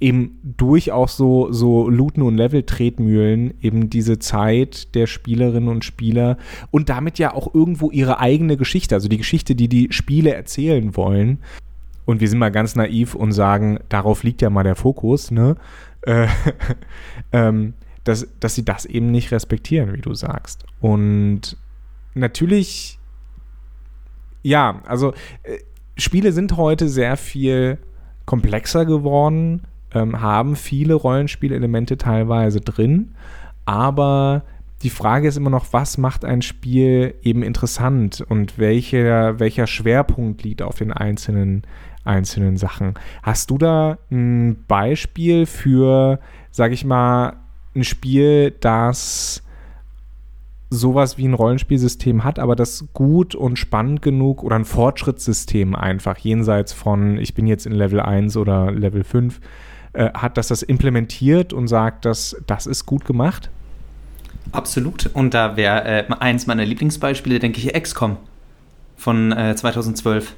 eben 0.00 0.38
durch 0.42 0.92
auch 0.92 1.08
so, 1.08 1.52
so 1.52 1.88
Looten- 1.88 2.22
und 2.22 2.36
Level-Tretmühlen 2.36 3.54
eben 3.60 3.90
diese 3.90 4.18
Zeit 4.18 4.94
der 4.94 5.06
Spielerinnen 5.06 5.68
und 5.68 5.84
Spieler 5.84 6.38
und 6.70 6.88
damit 6.88 7.18
ja 7.18 7.34
auch 7.34 7.54
irgendwo 7.54 7.90
ihre 7.90 8.18
eigene 8.18 8.56
Geschichte, 8.56 8.94
also 8.94 9.08
die 9.08 9.18
Geschichte, 9.18 9.54
die 9.54 9.68
die 9.68 9.88
Spiele 9.92 10.34
erzählen 10.34 10.96
wollen. 10.96 11.38
Und 12.06 12.20
wir 12.20 12.28
sind 12.28 12.38
mal 12.38 12.50
ganz 12.50 12.74
naiv 12.74 13.14
und 13.14 13.32
sagen, 13.32 13.78
darauf 13.90 14.22
liegt 14.22 14.40
ja 14.42 14.48
mal 14.50 14.64
der 14.64 14.74
Fokus, 14.74 15.30
ne? 15.30 15.56
Äh, 16.02 16.28
ähm, 17.32 17.74
dass, 18.04 18.26
dass 18.40 18.54
sie 18.54 18.64
das 18.64 18.86
eben 18.86 19.10
nicht 19.10 19.30
respektieren, 19.30 19.92
wie 19.92 20.00
du 20.00 20.14
sagst. 20.14 20.64
Und 20.80 21.58
natürlich, 22.14 22.98
ja, 24.42 24.80
also 24.86 25.12
äh, 25.42 25.58
Spiele 25.98 26.32
sind 26.32 26.56
heute 26.56 26.88
sehr 26.88 27.18
viel 27.18 27.76
komplexer 28.24 28.86
geworden 28.86 29.66
ähm, 29.94 30.20
haben 30.20 30.56
viele 30.56 30.94
Rollenspielelemente 30.94 31.98
teilweise 31.98 32.60
drin, 32.60 33.14
aber 33.64 34.42
die 34.82 34.90
Frage 34.90 35.28
ist 35.28 35.36
immer 35.36 35.50
noch, 35.50 35.72
was 35.72 35.98
macht 35.98 36.24
ein 36.24 36.42
Spiel 36.42 37.14
eben 37.22 37.42
interessant 37.42 38.24
und 38.26 38.58
welcher, 38.58 39.38
welcher 39.38 39.66
Schwerpunkt 39.66 40.42
liegt 40.42 40.62
auf 40.62 40.78
den 40.78 40.92
einzelnen, 40.92 41.62
einzelnen 42.04 42.56
Sachen. 42.56 42.94
Hast 43.22 43.50
du 43.50 43.58
da 43.58 43.98
ein 44.10 44.64
Beispiel 44.66 45.44
für, 45.44 46.18
sag 46.50 46.72
ich 46.72 46.84
mal, 46.84 47.36
ein 47.74 47.84
Spiel, 47.84 48.52
das 48.52 49.42
sowas 50.70 51.18
wie 51.18 51.26
ein 51.26 51.34
Rollenspielsystem 51.34 52.24
hat, 52.24 52.38
aber 52.38 52.54
das 52.54 52.86
gut 52.94 53.34
und 53.34 53.58
spannend 53.58 54.02
genug 54.02 54.42
oder 54.42 54.56
ein 54.56 54.64
Fortschrittssystem 54.64 55.74
einfach, 55.74 56.16
jenseits 56.18 56.72
von, 56.72 57.18
ich 57.18 57.34
bin 57.34 57.46
jetzt 57.48 57.66
in 57.66 57.72
Level 57.72 58.00
1 58.00 58.36
oder 58.36 58.70
Level 58.70 59.02
5, 59.02 59.40
äh, 59.92 60.10
hat, 60.14 60.36
dass 60.36 60.48
das 60.48 60.62
implementiert 60.62 61.52
und 61.52 61.68
sagt, 61.68 62.04
dass 62.04 62.36
das 62.46 62.66
ist 62.66 62.86
gut 62.86 63.04
gemacht? 63.04 63.50
Absolut. 64.52 65.10
Und 65.14 65.34
da 65.34 65.56
wäre 65.56 65.84
äh, 65.84 66.04
eins 66.18 66.46
meiner 66.46 66.64
Lieblingsbeispiele, 66.64 67.38
denke 67.38 67.60
ich, 67.60 67.72
XCOM 67.72 68.16
von 68.96 69.32
äh, 69.32 69.54
2012. 69.54 70.34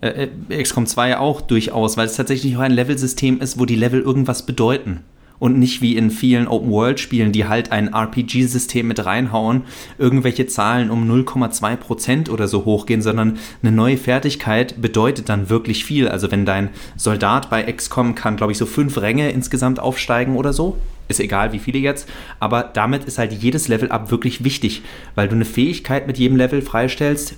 Äh, 0.00 0.28
äh 0.48 0.62
XCOM 0.62 0.86
2 0.86 1.18
auch 1.18 1.40
durchaus, 1.40 1.96
weil 1.96 2.06
es 2.06 2.16
tatsächlich 2.16 2.56
auch 2.56 2.60
ein 2.60 2.72
Levelsystem 2.72 3.40
ist, 3.40 3.58
wo 3.58 3.64
die 3.64 3.76
Level 3.76 4.00
irgendwas 4.00 4.44
bedeuten 4.46 5.04
und 5.38 5.58
nicht 5.58 5.82
wie 5.82 5.96
in 5.96 6.10
vielen 6.10 6.48
Open-World-Spielen, 6.48 7.32
die 7.32 7.46
halt 7.46 7.72
ein 7.72 7.92
RPG-System 7.92 8.88
mit 8.88 9.04
reinhauen, 9.04 9.62
irgendwelche 9.98 10.46
Zahlen 10.46 10.90
um 10.90 11.08
0,2% 11.10 12.30
oder 12.30 12.48
so 12.48 12.64
hochgehen, 12.64 13.02
sondern 13.02 13.38
eine 13.62 13.72
neue 13.72 13.96
Fertigkeit 13.96 14.80
bedeutet 14.80 15.28
dann 15.28 15.48
wirklich 15.48 15.84
viel. 15.84 16.08
Also 16.08 16.30
wenn 16.30 16.44
dein 16.44 16.70
Soldat 16.96 17.50
bei 17.50 17.62
XCOM 17.62 18.14
kann, 18.14 18.36
glaube 18.36 18.52
ich, 18.52 18.58
so 18.58 18.66
fünf 18.66 18.98
Ränge 18.98 19.30
insgesamt 19.30 19.80
aufsteigen 19.80 20.36
oder 20.36 20.52
so, 20.52 20.76
ist 21.08 21.20
egal 21.20 21.52
wie 21.52 21.58
viele 21.58 21.78
jetzt, 21.78 22.08
aber 22.38 22.62
damit 22.62 23.04
ist 23.04 23.18
halt 23.18 23.32
jedes 23.32 23.68
Level-Up 23.68 24.10
wirklich 24.10 24.44
wichtig, 24.44 24.82
weil 25.14 25.28
du 25.28 25.34
eine 25.34 25.46
Fähigkeit 25.46 26.06
mit 26.06 26.18
jedem 26.18 26.36
Level 26.36 26.60
freistellst, 26.60 27.36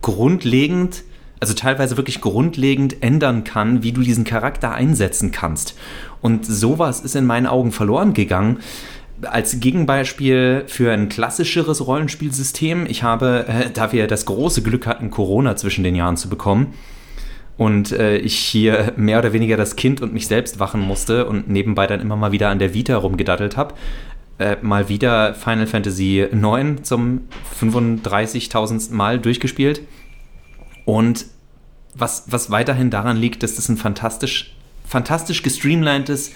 grundlegend 0.00 1.02
also 1.40 1.54
teilweise 1.54 1.96
wirklich 1.96 2.20
grundlegend 2.20 3.02
ändern 3.02 3.44
kann, 3.44 3.82
wie 3.82 3.92
du 3.92 4.02
diesen 4.02 4.24
Charakter 4.24 4.72
einsetzen 4.72 5.32
kannst. 5.32 5.76
Und 6.20 6.46
sowas 6.46 7.00
ist 7.00 7.16
in 7.16 7.26
meinen 7.26 7.46
Augen 7.46 7.72
verloren 7.72 8.12
gegangen. 8.12 8.58
Als 9.22 9.60
Gegenbeispiel 9.60 10.64
für 10.66 10.92
ein 10.92 11.08
klassischeres 11.08 11.86
Rollenspielsystem, 11.86 12.86
ich 12.86 13.02
habe, 13.02 13.46
äh, 13.48 13.70
da 13.72 13.92
wir 13.92 14.06
das 14.06 14.26
große 14.26 14.62
Glück 14.62 14.86
hatten, 14.86 15.10
Corona 15.10 15.56
zwischen 15.56 15.84
den 15.84 15.94
Jahren 15.94 16.16
zu 16.16 16.28
bekommen, 16.28 16.74
und 17.60 17.92
äh, 17.92 18.16
ich 18.16 18.36
hier 18.36 18.94
mehr 18.96 19.18
oder 19.18 19.34
weniger 19.34 19.58
das 19.58 19.76
Kind 19.76 20.00
und 20.00 20.14
mich 20.14 20.26
selbst 20.26 20.60
wachen 20.60 20.80
musste 20.80 21.26
und 21.26 21.50
nebenbei 21.50 21.86
dann 21.86 22.00
immer 22.00 22.16
mal 22.16 22.32
wieder 22.32 22.48
an 22.48 22.58
der 22.58 22.72
Vita 22.72 22.96
rumgedattelt 22.96 23.58
habe, 23.58 23.74
äh, 24.38 24.56
mal 24.62 24.88
wieder 24.88 25.34
Final 25.34 25.66
Fantasy 25.66 26.20
IX 26.22 26.82
zum 26.82 27.20
35.000. 27.60 28.94
Mal 28.94 29.18
durchgespielt. 29.18 29.82
Und 30.90 31.26
was, 31.94 32.24
was 32.26 32.50
weiterhin 32.50 32.90
daran 32.90 33.16
liegt, 33.16 33.44
dass 33.44 33.54
das 33.54 33.68
ein 33.68 33.76
fantastisch 33.76 34.56
fantastisch 34.84 35.44
gestreamlinedes 35.44 36.32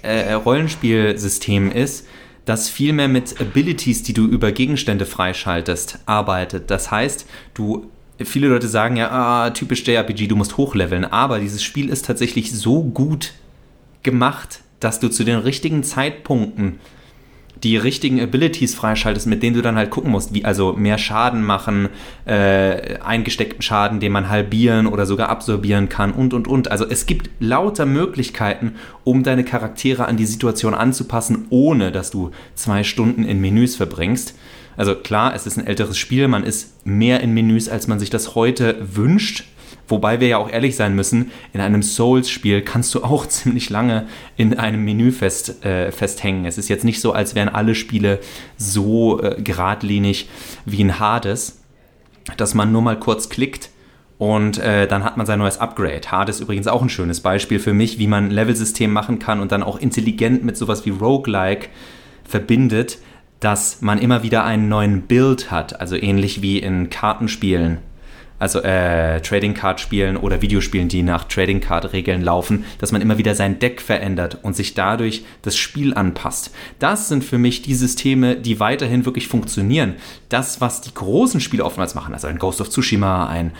äh, 0.00 0.32
Rollenspielsystem 0.32 1.70
ist, 1.70 2.06
das 2.46 2.70
viel 2.70 2.94
mehr 2.94 3.08
mit 3.08 3.38
Abilities, 3.38 4.02
die 4.02 4.14
du 4.14 4.26
über 4.26 4.52
Gegenstände 4.52 5.04
freischaltest, 5.04 5.98
arbeitet. 6.06 6.70
Das 6.70 6.90
heißt, 6.90 7.26
du 7.52 7.90
viele 8.18 8.48
Leute 8.48 8.68
sagen 8.68 8.96
ja, 8.96 9.10
ah, 9.10 9.50
typisch 9.50 9.86
JRPG, 9.86 10.28
du 10.28 10.36
musst 10.36 10.56
hochleveln, 10.56 11.04
aber 11.04 11.40
dieses 11.40 11.62
Spiel 11.62 11.90
ist 11.90 12.06
tatsächlich 12.06 12.52
so 12.52 12.82
gut 12.82 13.34
gemacht, 14.02 14.62
dass 14.80 14.98
du 14.98 15.08
zu 15.08 15.24
den 15.24 15.40
richtigen 15.40 15.84
Zeitpunkten 15.84 16.80
die 17.62 17.76
richtigen 17.76 18.20
Abilities 18.20 18.74
freischaltest, 18.74 19.26
mit 19.26 19.42
denen 19.42 19.54
du 19.54 19.62
dann 19.62 19.76
halt 19.76 19.90
gucken 19.90 20.10
musst, 20.10 20.32
wie 20.32 20.44
also 20.44 20.72
mehr 20.72 20.98
Schaden 20.98 21.42
machen, 21.42 21.88
äh, 22.24 22.98
eingesteckten 23.00 23.62
Schaden, 23.62 24.00
den 24.00 24.12
man 24.12 24.28
halbieren 24.28 24.86
oder 24.86 25.06
sogar 25.06 25.28
absorbieren 25.28 25.88
kann 25.88 26.12
und 26.12 26.32
und 26.32 26.48
und. 26.48 26.70
Also 26.70 26.86
es 26.88 27.06
gibt 27.06 27.30
lauter 27.38 27.86
Möglichkeiten, 27.86 28.76
um 29.04 29.22
deine 29.22 29.44
Charaktere 29.44 30.06
an 30.06 30.16
die 30.16 30.26
Situation 30.26 30.74
anzupassen, 30.74 31.46
ohne 31.50 31.92
dass 31.92 32.10
du 32.10 32.30
zwei 32.54 32.82
Stunden 32.82 33.24
in 33.24 33.40
Menüs 33.40 33.76
verbringst. 33.76 34.34
Also 34.76 34.94
klar, 34.94 35.34
es 35.34 35.46
ist 35.46 35.58
ein 35.58 35.66
älteres 35.66 35.98
Spiel, 35.98 36.28
man 36.28 36.44
ist 36.44 36.86
mehr 36.86 37.20
in 37.20 37.34
Menüs, 37.34 37.68
als 37.68 37.86
man 37.86 37.98
sich 37.98 38.08
das 38.08 38.34
heute 38.34 38.76
wünscht. 38.80 39.44
Wobei 39.90 40.20
wir 40.20 40.28
ja 40.28 40.38
auch 40.38 40.50
ehrlich 40.50 40.76
sein 40.76 40.94
müssen, 40.94 41.32
in 41.52 41.60
einem 41.60 41.82
Souls-Spiel 41.82 42.62
kannst 42.62 42.94
du 42.94 43.02
auch 43.02 43.26
ziemlich 43.28 43.70
lange 43.70 44.06
in 44.36 44.58
einem 44.58 44.84
Menü 44.84 45.12
fest, 45.12 45.64
äh, 45.64 45.92
festhängen. 45.92 46.46
Es 46.46 46.58
ist 46.58 46.68
jetzt 46.68 46.84
nicht 46.84 47.00
so, 47.00 47.12
als 47.12 47.34
wären 47.34 47.48
alle 47.48 47.74
Spiele 47.74 48.20
so 48.56 49.20
äh, 49.22 49.42
geradlinig 49.42 50.28
wie 50.64 50.80
in 50.80 50.98
Hades, 50.98 51.60
dass 52.36 52.54
man 52.54 52.72
nur 52.72 52.82
mal 52.82 52.98
kurz 52.98 53.28
klickt 53.28 53.70
und 54.18 54.58
äh, 54.58 54.86
dann 54.86 55.02
hat 55.02 55.16
man 55.16 55.24
sein 55.24 55.38
neues 55.38 55.58
Upgrade. 55.58 56.02
Hades 56.10 56.36
ist 56.36 56.42
übrigens 56.42 56.66
auch 56.66 56.82
ein 56.82 56.90
schönes 56.90 57.20
Beispiel 57.20 57.58
für 57.58 57.72
mich, 57.72 57.98
wie 57.98 58.06
man 58.06 58.26
ein 58.26 58.30
Levelsystem 58.30 58.92
machen 58.92 59.18
kann 59.18 59.40
und 59.40 59.50
dann 59.50 59.62
auch 59.62 59.78
intelligent 59.78 60.44
mit 60.44 60.56
sowas 60.58 60.84
wie 60.84 60.90
Roguelike 60.90 61.68
verbindet, 62.22 62.98
dass 63.40 63.80
man 63.80 63.98
immer 63.98 64.22
wieder 64.22 64.44
einen 64.44 64.68
neuen 64.68 65.02
Build 65.02 65.50
hat, 65.50 65.80
also 65.80 65.96
ähnlich 65.96 66.42
wie 66.42 66.58
in 66.58 66.90
Kartenspielen 66.90 67.78
also 68.40 68.60
äh, 68.62 69.20
Trading 69.20 69.54
Card 69.54 69.80
Spielen 69.80 70.16
oder 70.16 70.42
Videospielen, 70.42 70.88
die 70.88 71.02
nach 71.02 71.24
Trading 71.24 71.60
Card 71.60 71.92
Regeln 71.92 72.22
laufen, 72.22 72.64
dass 72.78 72.90
man 72.90 73.02
immer 73.02 73.18
wieder 73.18 73.34
sein 73.36 73.60
Deck 73.60 73.80
verändert 73.80 74.38
und 74.42 74.56
sich 74.56 74.74
dadurch 74.74 75.24
das 75.42 75.56
Spiel 75.56 75.94
anpasst. 75.94 76.50
Das 76.78 77.08
sind 77.08 77.22
für 77.22 77.38
mich 77.38 77.62
die 77.62 77.74
Systeme, 77.74 78.36
die 78.36 78.58
weiterhin 78.58 79.04
wirklich 79.04 79.28
funktionieren. 79.28 79.94
Das, 80.30 80.60
was 80.60 80.80
die 80.80 80.94
großen 80.94 81.40
Spiele 81.40 81.64
oftmals 81.64 81.94
machen, 81.94 82.14
also 82.14 82.26
ein 82.26 82.38
Ghost 82.38 82.60
of 82.60 82.70
Tsushima, 82.70 83.28
ein 83.28 83.52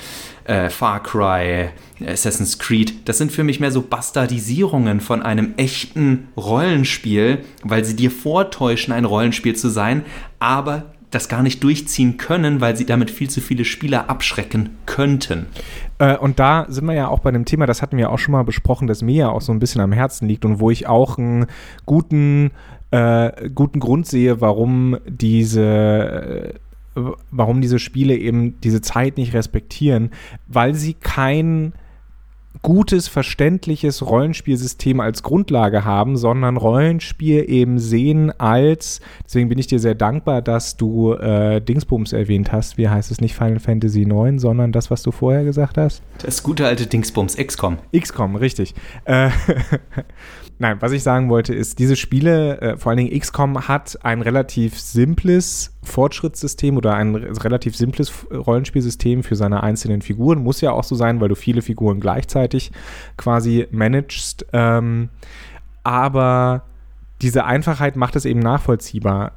äh, 0.45 0.71
Far 0.71 1.03
Cry, 1.03 1.69
Assassin's 2.05 2.59
Creed, 2.59 3.07
das 3.09 3.19
sind 3.19 3.31
für 3.31 3.45
mich 3.45 3.61
mehr 3.61 3.71
so 3.71 3.83
Bastardisierungen 3.83 5.01
von 5.01 5.23
einem 5.23 5.53
echten 5.59 6.29
Rollenspiel, 6.39 7.45
weil 7.63 7.85
sie 7.85 7.97
dir 7.97 8.11
vortäuschen, 8.11 8.95
ein 8.95 9.05
Rollenspiel 9.05 9.55
zu 9.55 9.69
sein, 9.69 10.05
aber 10.39 10.95
das 11.11 11.29
gar 11.29 11.43
nicht 11.43 11.63
durchziehen 11.63 12.17
können, 12.17 12.61
weil 12.61 12.77
sie 12.77 12.87
damit 12.87 13.11
viel 13.11 13.29
zu 13.29 13.41
viele 13.41 13.65
Spieler 13.65 14.09
abschrecken 14.09 14.71
könnten. 14.87 15.47
Äh, 15.99 16.17
und 16.17 16.39
da 16.39 16.67
sind 16.69 16.87
wir 16.87 16.95
ja 16.95 17.09
auch 17.09 17.21
bei 17.21 17.31
dem 17.33 17.45
Thema, 17.45 17.67
das 17.67 17.83
hatten 17.83 17.97
wir 17.97 18.11
auch 18.11 18.19
schon 18.19 18.33
mal 18.33 18.45
besprochen, 18.45 18.87
das 18.87 19.03
mir 19.03 19.15
ja 19.15 19.29
auch 19.29 19.41
so 19.41 19.53
ein 19.53 19.59
bisschen 19.59 19.81
am 19.81 19.93
Herzen 19.93 20.29
liegt 20.29 20.45
und 20.45 20.61
wo 20.61 20.71
ich 20.71 20.87
auch 20.87 21.19
einen 21.19 21.47
guten, 21.85 22.53
äh, 22.91 23.51
guten 23.51 23.81
Grund 23.81 24.07
sehe, 24.07 24.41
warum 24.41 24.99
diese, 25.07 26.55
äh, 26.95 27.03
warum 27.31 27.61
diese 27.61 27.79
Spiele 27.79 28.17
eben 28.17 28.61
diese 28.61 28.81
Zeit 28.81 29.17
nicht 29.17 29.35
respektieren, 29.35 30.11
weil 30.47 30.75
sie 30.75 30.95
kein 30.95 31.73
gutes, 32.63 33.09
verständliches 33.09 34.05
Rollenspielsystem 34.05 35.01
als 35.01 35.23
Grundlage 35.23 35.85
haben, 35.85 36.17
sondern 36.17 36.57
Rollenspiel 36.57 37.49
eben 37.49 37.79
sehen 37.79 38.33
als, 38.39 39.01
deswegen 39.25 39.49
bin 39.49 39.59
ich 39.59 39.67
dir 39.67 39.79
sehr 39.79 39.95
dankbar, 39.95 40.43
dass 40.43 40.77
du 40.77 41.15
äh, 41.15 41.61
Dingsbums 41.61 42.13
erwähnt 42.13 42.53
hast. 42.53 42.77
Wie 42.77 42.89
heißt 42.89 43.11
es 43.11 43.21
nicht 43.21 43.35
Final 43.35 43.61
Fantasy 43.61 44.05
9, 44.05 44.39
sondern 44.39 44.73
das, 44.73 44.91
was 44.91 45.03
du 45.03 45.11
vorher 45.11 45.45
gesagt 45.45 45.79
hast? 45.79 46.03
Das 46.23 46.43
gute 46.43 46.67
alte 46.67 46.87
Dingsbums, 46.87 47.37
XCOM. 47.37 47.79
XCOM, 47.97 48.37
richtig. 48.37 48.75
Äh, 49.05 49.31
Nein, 50.63 50.77
was 50.81 50.93
ich 50.93 51.03
sagen 51.03 51.31
wollte, 51.31 51.55
ist, 51.55 51.79
diese 51.79 51.97
Spiele, 51.97 52.61
äh, 52.61 52.77
vor 52.77 52.91
allen 52.91 52.99
Dingen 52.99 53.19
XCOM, 53.19 53.67
hat 53.67 53.99
ein 54.05 54.21
relativ 54.21 54.79
simples 54.79 55.75
Fortschrittssystem 55.83 56.77
oder 56.77 56.93
ein 56.93 57.15
relativ 57.15 57.75
simples 57.75 58.13
Rollenspielsystem 58.31 59.23
für 59.23 59.37
seine 59.37 59.63
einzelnen 59.63 60.03
Figuren. 60.03 60.43
Muss 60.43 60.61
ja 60.61 60.73
auch 60.73 60.85
so 60.85 60.95
sein, 60.97 61.19
weil 61.19 61.31
du 61.31 61.35
viele 61.35 61.63
Figuren 61.63 61.99
gleichzeitig 61.99 62.73
quasi 63.17 63.69
managst. 63.71 64.45
Ähm, 64.53 65.09
aber 65.83 66.65
diese 67.23 67.47
Einfachheit 67.47 67.97
macht 67.97 68.15
es 68.15 68.27
eben 68.27 68.41
nachvollziehbar. 68.41 69.33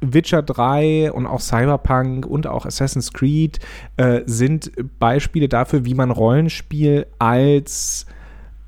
Witcher 0.00 0.42
3 0.42 1.12
und 1.12 1.28
auch 1.28 1.40
Cyberpunk 1.40 2.26
und 2.26 2.48
auch 2.48 2.66
Assassin's 2.66 3.12
Creed 3.12 3.60
äh, 3.98 4.22
sind 4.26 4.72
Beispiele 4.98 5.48
dafür, 5.48 5.84
wie 5.84 5.94
man 5.94 6.10
Rollenspiel 6.10 7.06
als 7.20 8.06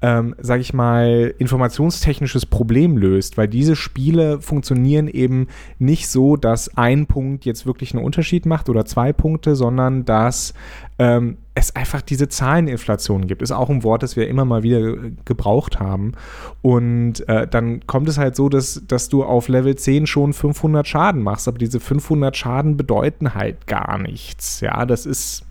ähm, 0.02 0.34
sage 0.38 0.60
ich 0.60 0.74
mal, 0.74 1.34
informationstechnisches 1.38 2.44
Problem 2.44 2.98
löst, 2.98 3.38
weil 3.38 3.48
diese 3.48 3.76
Spiele 3.76 4.40
funktionieren 4.40 5.08
eben 5.08 5.48
nicht 5.78 6.08
so, 6.08 6.36
dass 6.36 6.76
ein 6.76 7.06
Punkt 7.06 7.46
jetzt 7.46 7.64
wirklich 7.64 7.94
einen 7.94 8.04
Unterschied 8.04 8.44
macht 8.44 8.68
oder 8.68 8.84
zwei 8.84 9.12
Punkte, 9.14 9.56
sondern 9.56 10.04
dass 10.04 10.52
ähm, 10.98 11.38
es 11.54 11.74
einfach 11.74 12.02
diese 12.02 12.28
Zahleninflation 12.28 13.26
gibt. 13.26 13.40
Ist 13.40 13.52
auch 13.52 13.70
ein 13.70 13.82
Wort, 13.82 14.02
das 14.02 14.16
wir 14.16 14.28
immer 14.28 14.44
mal 14.44 14.62
wieder 14.62 15.10
gebraucht 15.24 15.80
haben. 15.80 16.12
Und 16.60 17.26
äh, 17.28 17.46
dann 17.46 17.86
kommt 17.86 18.08
es 18.08 18.18
halt 18.18 18.36
so, 18.36 18.50
dass, 18.50 18.82
dass 18.86 19.08
du 19.08 19.24
auf 19.24 19.48
Level 19.48 19.76
10 19.76 20.06
schon 20.06 20.34
500 20.34 20.86
Schaden 20.86 21.22
machst, 21.22 21.48
aber 21.48 21.56
diese 21.56 21.80
500 21.80 22.36
Schaden 22.36 22.76
bedeuten 22.76 23.34
halt 23.34 23.66
gar 23.66 23.96
nichts. 23.96 24.60
Ja, 24.60 24.84
das 24.84 25.06
ist 25.06 25.45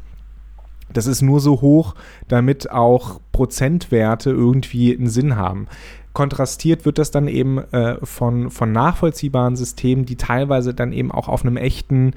das 0.93 1.07
ist 1.07 1.21
nur 1.21 1.39
so 1.39 1.61
hoch, 1.61 1.95
damit 2.27 2.71
auch 2.71 3.19
Prozentwerte 3.31 4.29
irgendwie 4.29 4.95
einen 4.95 5.07
Sinn 5.07 5.35
haben. 5.35 5.67
Kontrastiert 6.13 6.85
wird 6.85 6.97
das 6.97 7.11
dann 7.11 7.27
eben 7.27 7.57
äh, 7.57 7.97
von, 8.03 8.49
von 8.49 8.71
nachvollziehbaren 8.71 9.55
Systemen, 9.55 10.05
die 10.05 10.15
teilweise 10.15 10.73
dann 10.73 10.93
eben 10.93 11.11
auch 11.11 11.27
auf 11.27 11.43
einem 11.43 11.57
echten 11.57 12.13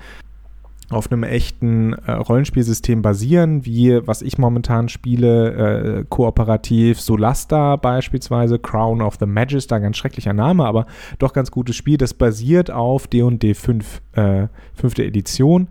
auf 0.90 1.12
einem 1.12 1.22
echten 1.22 1.92
äh, 1.92 2.12
Rollenspielsystem 2.12 3.02
basieren, 3.02 3.66
wie 3.66 4.06
was 4.06 4.22
ich 4.22 4.38
momentan 4.38 4.88
spiele, 4.88 5.98
äh, 5.98 6.04
kooperativ 6.08 7.00
Solasta 7.00 7.76
beispielsweise, 7.76 8.58
Crown 8.58 9.02
of 9.02 9.16
the 9.20 9.26
Magister, 9.26 9.80
ganz 9.80 9.98
schrecklicher 9.98 10.32
Name, 10.32 10.64
aber 10.64 10.86
doch 11.18 11.34
ganz 11.34 11.50
gutes 11.50 11.76
Spiel. 11.76 11.98
Das 11.98 12.14
basiert 12.14 12.70
auf 12.70 13.06
D&D 13.06 13.52
5, 13.52 14.00
äh, 14.12 14.46
5. 14.74 14.98
Edition 15.00 15.68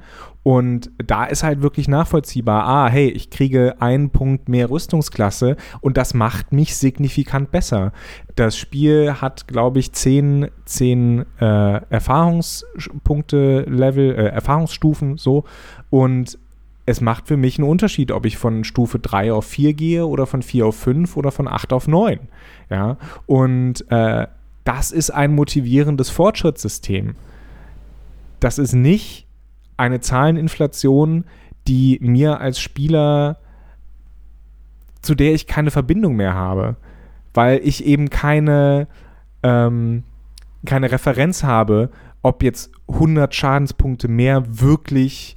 und 0.48 0.92
da 0.98 1.26
ist 1.26 1.44
halt 1.44 1.62
wirklich 1.62 1.90
nachvollziehbar, 1.90 2.64
ah, 2.66 2.88
hey, 2.88 3.10
ich 3.10 3.30
kriege 3.30 3.76
einen 3.80 4.12
Punkt 4.12 4.48
mehr 4.48 4.70
Rüstungsklasse 4.70 5.58
und 5.82 5.98
das 5.98 6.14
macht 6.14 6.54
mich 6.54 6.78
signifikant 6.78 7.52
besser. 7.52 7.92
Das 8.36 8.58
Spiel 8.58 9.16
hat, 9.20 9.50
glaube 9.50 9.80
ich, 9.80 9.92
zehn, 9.92 10.48
zehn 10.64 11.26
äh, 11.42 11.82
Erfahrungspunkte, 11.90 13.66
Level, 13.68 14.16
äh, 14.16 14.28
Erfahrungsstufen 14.28 15.18
so 15.18 15.44
und 15.90 16.40
es 16.86 17.02
macht 17.02 17.28
für 17.28 17.36
mich 17.36 17.60
einen 17.60 17.68
Unterschied, 17.68 18.14
ob 18.14 18.26
ich 18.26 18.38
von 18.38 18.64
Stufe 18.64 19.00
3 19.00 19.34
auf 19.34 19.44
4 19.44 19.74
gehe 19.74 20.08
oder 20.08 20.28
von 20.28 20.42
4 20.42 20.68
auf 20.68 20.78
5 20.78 21.18
oder 21.18 21.34
von 21.34 21.50
8 21.50 21.74
auf 21.74 21.90
9. 21.90 22.20
Ja, 22.70 22.96
und 23.26 23.84
äh, 23.92 24.28
das 24.64 24.94
ist 24.94 25.10
ein 25.10 25.36
motivierendes 25.36 26.10
Fortschrittssystem. 26.10 27.16
Das 28.40 28.60
ist 28.60 28.72
nicht 28.72 29.27
eine 29.78 30.00
Zahleninflation, 30.00 31.26
die 31.68 32.00
mir 32.02 32.42
als 32.42 32.60
Spieler, 32.60 33.38
zu 35.02 35.16
der 35.16 35.34
ich 35.34 35.48
keine 35.48 35.72
Verbindung 35.72 36.16
mehr 36.16 36.34
habe, 36.34 36.76
weil 37.34 37.62
ich 37.64 37.86
eben 37.86 38.10
keine, 38.10 38.88
ähm, 39.44 40.04
keine 40.66 40.92
Referenz 40.92 41.44
habe, 41.44 41.90
ob 42.24 42.44
jetzt 42.44 42.72
100 42.88 43.34
Schadenspunkte 43.34 44.08
mehr 44.08 44.44
wirklich 44.60 45.36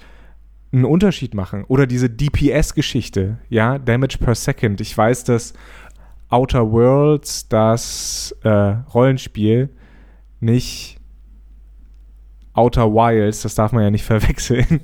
einen 0.73 0.85
Unterschied 0.85 1.35
machen. 1.35 1.65
Oder 1.65 1.87
diese 1.87 2.09
DPS-Geschichte, 2.09 3.39
ja, 3.49 3.79
Damage 3.79 4.19
per 4.19 4.35
Second. 4.35 4.81
Ich 4.81 4.97
weiß, 4.97 5.25
dass 5.25 5.53
Outer 6.29 6.71
Worlds, 6.71 7.49
das 7.49 8.35
äh, 8.45 8.49
Rollenspiel, 8.49 9.69
nicht 10.39 11.00
Outer 12.55 12.93
Wilds, 12.93 13.43
das 13.43 13.55
darf 13.55 13.73
man 13.73 13.83
ja 13.83 13.91
nicht 13.91 14.05
verwechseln. 14.07 14.81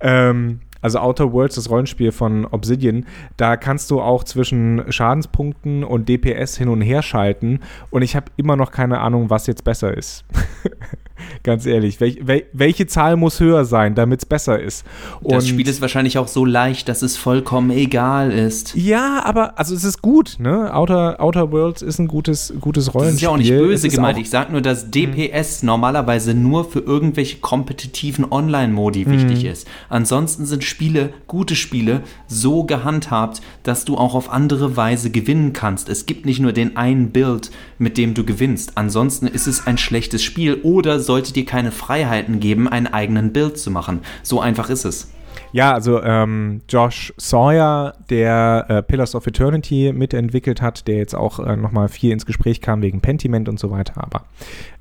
ähm, 0.00 0.60
also 0.80 0.98
Outer 0.98 1.32
Worlds, 1.32 1.54
das 1.54 1.70
Rollenspiel 1.70 2.10
von 2.10 2.44
Obsidian, 2.44 3.06
da 3.36 3.56
kannst 3.56 3.90
du 3.90 4.00
auch 4.00 4.24
zwischen 4.24 4.84
Schadenspunkten 4.90 5.84
und 5.84 6.08
DPS 6.08 6.56
hin 6.56 6.68
und 6.68 6.80
her 6.80 7.02
schalten 7.02 7.60
und 7.90 8.02
ich 8.02 8.16
habe 8.16 8.26
immer 8.36 8.56
noch 8.56 8.72
keine 8.72 8.98
Ahnung, 8.98 9.30
was 9.30 9.46
jetzt 9.46 9.62
besser 9.62 9.96
ist. 9.96 10.24
Ganz 11.42 11.66
ehrlich, 11.66 12.00
welch, 12.00 12.18
wel, 12.22 12.44
welche 12.52 12.86
Zahl 12.86 13.16
muss 13.16 13.40
höher 13.40 13.64
sein, 13.64 13.94
damit 13.94 14.20
es 14.20 14.26
besser 14.26 14.60
ist? 14.60 14.84
Und 15.22 15.32
das 15.32 15.48
Spiel 15.48 15.66
ist 15.68 15.80
wahrscheinlich 15.80 16.18
auch 16.18 16.28
so 16.28 16.44
leicht, 16.44 16.88
dass 16.88 17.02
es 17.02 17.16
vollkommen 17.16 17.70
egal 17.70 18.30
ist. 18.30 18.74
Ja, 18.74 19.22
aber 19.24 19.58
also 19.58 19.74
es 19.74 19.84
ist 19.84 20.02
gut, 20.02 20.36
ne? 20.38 20.74
Outer, 20.74 21.20
Outer 21.20 21.50
Worlds 21.52 21.82
ist 21.82 21.98
ein 21.98 22.08
gutes, 22.08 22.52
gutes 22.60 22.94
Rollenspiel. 22.94 23.10
Das 23.10 23.14
ist 23.16 23.22
ja 23.22 23.28
auch 23.30 23.36
nicht 23.36 23.50
böse 23.50 23.88
gemeint. 23.88 24.18
Ich 24.18 24.30
sage 24.30 24.52
nur, 24.52 24.60
dass 24.60 24.90
DPS 24.90 25.62
normalerweise 25.62 26.34
nur 26.34 26.64
für 26.64 26.80
irgendwelche 26.80 27.38
kompetitiven 27.38 28.30
Online-Modi 28.30 29.04
mhm. 29.04 29.12
wichtig 29.12 29.44
ist. 29.44 29.66
Ansonsten 29.88 30.46
sind 30.46 30.64
Spiele, 30.64 31.10
gute 31.26 31.56
Spiele, 31.56 32.02
so 32.26 32.64
gehandhabt, 32.64 33.42
dass 33.62 33.84
du 33.84 33.96
auch 33.96 34.14
auf 34.14 34.30
andere 34.30 34.76
Weise 34.76 35.10
gewinnen 35.10 35.52
kannst. 35.52 35.88
Es 35.88 36.06
gibt 36.06 36.26
nicht 36.26 36.40
nur 36.40 36.52
den 36.52 36.76
einen 36.76 37.10
Bild, 37.10 37.50
mit 37.78 37.98
dem 37.98 38.14
du 38.14 38.24
gewinnst. 38.24 38.72
Ansonsten 38.76 39.26
ist 39.26 39.46
es 39.46 39.66
ein 39.66 39.78
schlechtes 39.78 40.22
Spiel 40.22 40.60
oder 40.62 41.00
sollte 41.12 41.34
dir 41.34 41.44
keine 41.44 41.72
Freiheiten 41.72 42.40
geben, 42.40 42.68
einen 42.68 42.86
eigenen 42.86 43.34
Bild 43.34 43.58
zu 43.58 43.70
machen. 43.70 44.00
So 44.22 44.40
einfach 44.40 44.70
ist 44.70 44.86
es. 44.86 45.12
Ja, 45.52 45.74
also 45.74 46.02
ähm, 46.02 46.62
Josh 46.70 47.12
Sawyer, 47.18 47.92
der 48.08 48.64
äh, 48.70 48.82
Pillars 48.82 49.14
of 49.14 49.26
Eternity 49.26 49.92
mitentwickelt 49.94 50.62
hat, 50.62 50.88
der 50.88 50.96
jetzt 50.96 51.14
auch 51.14 51.38
äh, 51.38 51.54
nochmal 51.54 51.90
viel 51.90 52.12
ins 52.12 52.24
Gespräch 52.24 52.62
kam 52.62 52.80
wegen 52.80 53.02
Pentiment 53.02 53.50
und 53.50 53.60
so 53.60 53.70
weiter, 53.70 54.02
aber 54.02 54.24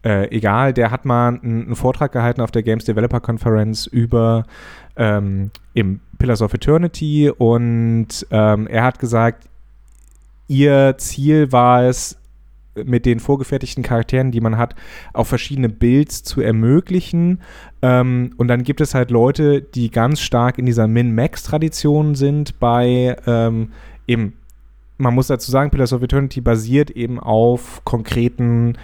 äh, 0.06 0.34
egal, 0.34 0.72
der 0.72 0.90
hat 0.90 1.04
mal 1.04 1.38
einen 1.44 1.76
Vortrag 1.76 2.14
gehalten 2.14 2.40
auf 2.40 2.52
der 2.52 2.64
Games 2.64 2.86
Developer 2.86 3.20
Conference 3.20 3.88
über 3.88 4.46
ähm, 4.96 5.52
im 5.74 6.00
Pillars 6.18 6.42
of 6.42 6.54
Eternity 6.54 7.30
und 7.30 8.26
ähm, 8.32 8.68
er 8.68 8.84
hat 8.86 9.00
gesagt, 9.00 9.50
ihr 10.48 10.96
Ziel 10.98 11.52
war 11.52 11.84
es, 11.84 12.18
mit 12.76 13.06
den 13.06 13.20
vorgefertigten 13.20 13.84
Charakteren, 13.84 14.32
die 14.32 14.42
man 14.42 14.58
hat, 14.58 14.76
auch 15.14 15.28
verschiedene 15.28 15.70
Builds 15.70 16.24
zu 16.24 16.42
ermöglichen. 16.42 17.42
Ähm, 17.82 18.34
und 18.38 18.48
dann 18.48 18.64
gibt 18.64 18.82
es 18.82 18.94
halt 18.96 19.12
Leute, 19.12 19.62
die 19.62 19.92
ganz 19.92 20.22
stark 20.22 20.58
in 20.58 20.66
dieser 20.66 20.88
Min-Max-Tradition 20.88 22.16
sind 22.16 22.60
bei 22.60 23.18
ähm, 23.26 23.72
eben, 24.08 24.34
man 24.98 25.14
muss 25.14 25.28
dazu 25.28 25.52
sagen, 25.52 25.72
Pillars 25.72 25.94
of 25.94 26.04
Eternity 26.04 26.42
basiert 26.42 26.92
eben 26.92 27.20
auf 27.20 27.82
konkreten 27.84 28.78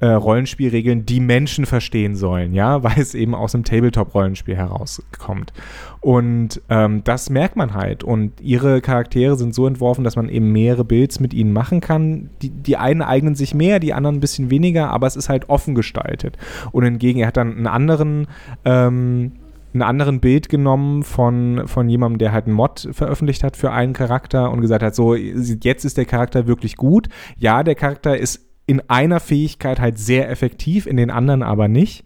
äh, 0.00 0.06
Rollenspielregeln, 0.06 1.06
die 1.06 1.20
Menschen 1.20 1.66
verstehen 1.66 2.14
sollen, 2.14 2.52
ja, 2.52 2.82
weil 2.82 2.98
es 2.98 3.14
eben 3.14 3.34
aus 3.34 3.52
dem 3.52 3.64
Tabletop-Rollenspiel 3.64 4.56
herauskommt. 4.56 5.52
Und 6.00 6.60
ähm, 6.68 7.02
das 7.04 7.30
merkt 7.30 7.56
man 7.56 7.74
halt. 7.74 8.04
Und 8.04 8.40
ihre 8.40 8.80
Charaktere 8.80 9.36
sind 9.36 9.54
so 9.54 9.66
entworfen, 9.66 10.04
dass 10.04 10.16
man 10.16 10.28
eben 10.28 10.52
mehrere 10.52 10.84
Builds 10.84 11.20
mit 11.20 11.32
ihnen 11.32 11.52
machen 11.52 11.80
kann. 11.80 12.30
Die, 12.42 12.50
die 12.50 12.76
einen 12.76 13.02
eignen 13.02 13.34
sich 13.34 13.54
mehr, 13.54 13.80
die 13.80 13.94
anderen 13.94 14.16
ein 14.16 14.20
bisschen 14.20 14.50
weniger, 14.50 14.90
aber 14.90 15.06
es 15.06 15.16
ist 15.16 15.28
halt 15.28 15.48
offen 15.48 15.74
gestaltet. 15.74 16.36
Und 16.72 16.84
hingegen, 16.84 17.20
er 17.20 17.28
hat 17.28 17.36
dann 17.36 17.56
einen 17.56 17.66
anderen 17.66 18.26
ähm, 18.64 19.32
einen 19.74 19.82
anderen 19.82 20.20
Bild 20.20 20.48
genommen 20.48 21.02
von, 21.02 21.66
von 21.66 21.88
jemandem, 21.88 22.18
der 22.18 22.32
halt 22.32 22.46
einen 22.46 22.54
Mod 22.54 22.88
veröffentlicht 22.92 23.42
hat 23.42 23.56
für 23.56 23.72
einen 23.72 23.92
Charakter 23.92 24.50
und 24.52 24.60
gesagt 24.60 24.84
hat, 24.84 24.94
so, 24.94 25.14
jetzt 25.16 25.84
ist 25.84 25.96
der 25.96 26.04
Charakter 26.04 26.46
wirklich 26.46 26.76
gut. 26.76 27.08
Ja, 27.36 27.64
der 27.64 27.74
Charakter 27.74 28.16
ist 28.16 28.43
in 28.66 28.82
einer 28.88 29.20
Fähigkeit 29.20 29.80
halt 29.80 29.98
sehr 29.98 30.30
effektiv, 30.30 30.86
in 30.86 30.96
den 30.96 31.10
anderen 31.10 31.42
aber 31.42 31.68
nicht. 31.68 32.04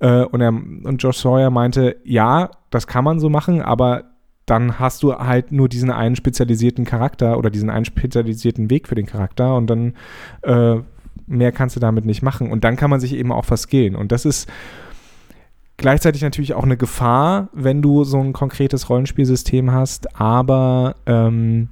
Äh, 0.00 0.24
und, 0.24 0.40
er, 0.40 0.48
und 0.48 0.96
Josh 0.98 1.18
Sawyer 1.18 1.50
meinte, 1.50 1.96
ja, 2.04 2.50
das 2.70 2.86
kann 2.86 3.04
man 3.04 3.20
so 3.20 3.28
machen, 3.28 3.62
aber 3.62 4.04
dann 4.46 4.78
hast 4.80 5.02
du 5.02 5.14
halt 5.14 5.52
nur 5.52 5.68
diesen 5.68 5.90
einen 5.90 6.16
spezialisierten 6.16 6.84
Charakter 6.84 7.38
oder 7.38 7.50
diesen 7.50 7.70
einen 7.70 7.84
spezialisierten 7.84 8.70
Weg 8.70 8.88
für 8.88 8.96
den 8.96 9.06
Charakter 9.06 9.56
und 9.56 9.68
dann 9.68 9.94
äh, 10.42 10.80
mehr 11.26 11.52
kannst 11.52 11.76
du 11.76 11.80
damit 11.80 12.04
nicht 12.04 12.22
machen. 12.22 12.50
Und 12.50 12.64
dann 12.64 12.76
kann 12.76 12.90
man 12.90 13.00
sich 13.00 13.14
eben 13.14 13.30
auch 13.30 13.44
verskillen. 13.44 13.94
Und 13.94 14.10
das 14.10 14.24
ist 14.24 14.50
gleichzeitig 15.76 16.22
natürlich 16.22 16.54
auch 16.54 16.64
eine 16.64 16.76
Gefahr, 16.76 17.48
wenn 17.52 17.82
du 17.82 18.04
so 18.04 18.18
ein 18.18 18.32
konkretes 18.32 18.90
Rollenspielsystem 18.90 19.70
hast, 19.70 20.20
aber 20.20 20.96
ähm, 21.06 21.68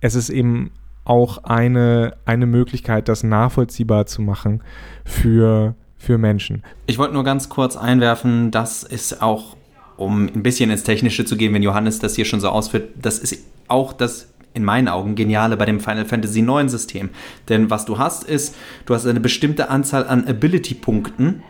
es 0.00 0.14
ist 0.14 0.30
eben 0.30 0.72
auch 1.10 1.38
eine, 1.42 2.14
eine 2.24 2.46
Möglichkeit, 2.46 3.08
das 3.08 3.24
nachvollziehbar 3.24 4.06
zu 4.06 4.22
machen 4.22 4.62
für, 5.04 5.74
für 5.98 6.18
Menschen. 6.18 6.62
Ich 6.86 6.98
wollte 6.98 7.14
nur 7.14 7.24
ganz 7.24 7.48
kurz 7.48 7.76
einwerfen, 7.76 8.52
das 8.52 8.84
ist 8.84 9.20
auch, 9.20 9.56
um 9.96 10.26
ein 10.26 10.44
bisschen 10.44 10.70
ins 10.70 10.84
Technische 10.84 11.24
zu 11.24 11.36
gehen, 11.36 11.52
wenn 11.52 11.64
Johannes 11.64 11.98
das 11.98 12.14
hier 12.14 12.24
schon 12.24 12.38
so 12.38 12.48
ausführt, 12.48 12.90
das 13.02 13.18
ist 13.18 13.44
auch 13.66 13.92
das 13.92 14.28
in 14.54 14.64
meinen 14.64 14.86
Augen 14.86 15.16
geniale 15.16 15.56
bei 15.56 15.64
dem 15.64 15.80
Final 15.80 16.04
Fantasy 16.04 16.40
IX 16.40 16.70
System. 16.70 17.10
Denn 17.48 17.70
was 17.70 17.84
du 17.86 17.98
hast, 17.98 18.22
ist, 18.22 18.54
du 18.86 18.94
hast 18.94 19.04
eine 19.04 19.20
bestimmte 19.20 19.68
Anzahl 19.68 20.06
an 20.06 20.28
Ability-Punkten 20.28 21.42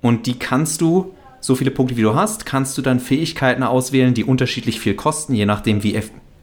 und 0.00 0.26
die 0.26 0.38
kannst 0.38 0.80
du, 0.80 1.12
so 1.40 1.56
viele 1.56 1.72
Punkte 1.72 1.96
wie 1.96 2.02
du 2.02 2.14
hast, 2.14 2.46
kannst 2.46 2.78
du 2.78 2.82
dann 2.82 3.00
Fähigkeiten 3.00 3.64
auswählen, 3.64 4.14
die 4.14 4.24
unterschiedlich 4.24 4.78
viel 4.78 4.94
kosten, 4.94 5.34
je 5.34 5.44
nachdem, 5.44 5.82
wie 5.82 6.00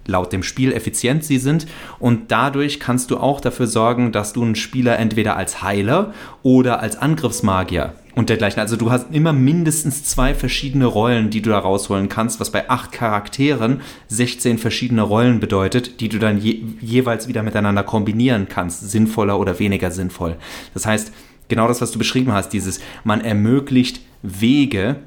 laut 0.08 0.34
dem 0.34 0.44
Spiel 0.44 0.72
effizient 0.72 1.24
sie 1.24 1.38
sind. 1.38 1.68
Und 2.00 2.32
dadurch 2.32 2.80
kannst 2.80 3.12
du 3.12 3.18
auch 3.18 3.42
dafür 3.42 3.68
sorgen, 3.68 4.12
dass 4.12 4.34
du 4.34 4.44
einen 4.44 4.56
Spieler 4.56 4.98
entweder 5.00 5.36
als 5.36 5.62
Heiler 5.62 6.14
oder 6.44 6.80
als 6.80 6.98
Angriffsmagier 6.98 7.94
und 8.16 8.30
dergleichen. 8.30 8.60
Also 8.60 8.78
du 8.78 8.92
hast 8.92 9.08
immer 9.12 9.34
mindestens 9.34 10.04
zwei 10.04 10.34
verschiedene 10.34 10.86
Rollen, 10.86 11.30
die 11.30 11.42
du 11.42 11.50
da 11.50 11.60
rausholen 11.60 12.10
kannst, 12.10 12.40
was 12.40 12.50
bei 12.50 12.70
acht 12.70 12.92
Charakteren 12.92 13.82
16 14.08 14.58
verschiedene 14.58 15.02
Rollen 15.02 15.40
bedeutet, 15.40 16.00
die 16.00 16.10
du 16.10 16.18
dann 16.18 16.40
je, 16.40 16.64
jeweils 16.80 17.28
wieder 17.28 17.44
miteinander 17.44 17.84
kombinieren 17.84 18.48
kannst, 18.50 18.90
sinnvoller 18.90 19.40
oder 19.40 19.60
weniger 19.60 19.92
sinnvoll. 19.92 20.38
Das 20.74 20.86
heißt, 20.86 21.12
genau 21.50 21.68
das, 21.68 21.82
was 21.82 21.92
du 21.92 22.00
beschrieben 22.00 22.32
hast, 22.32 22.50
dieses, 22.50 22.80
man 23.04 23.22
ermöglicht 23.22 24.02
Wege, 24.22 24.98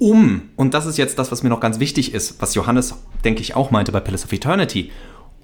um, 0.00 0.48
und 0.56 0.72
das 0.72 0.86
ist 0.86 0.96
jetzt 0.96 1.18
das, 1.18 1.30
was 1.30 1.42
mir 1.42 1.50
noch 1.50 1.60
ganz 1.60 1.78
wichtig 1.78 2.14
ist, 2.14 2.40
was 2.40 2.54
Johannes, 2.54 2.94
denke 3.22 3.42
ich, 3.42 3.54
auch 3.54 3.70
meinte 3.70 3.92
bei 3.92 4.00
Palace 4.00 4.24
of 4.24 4.32
Eternity, 4.32 4.90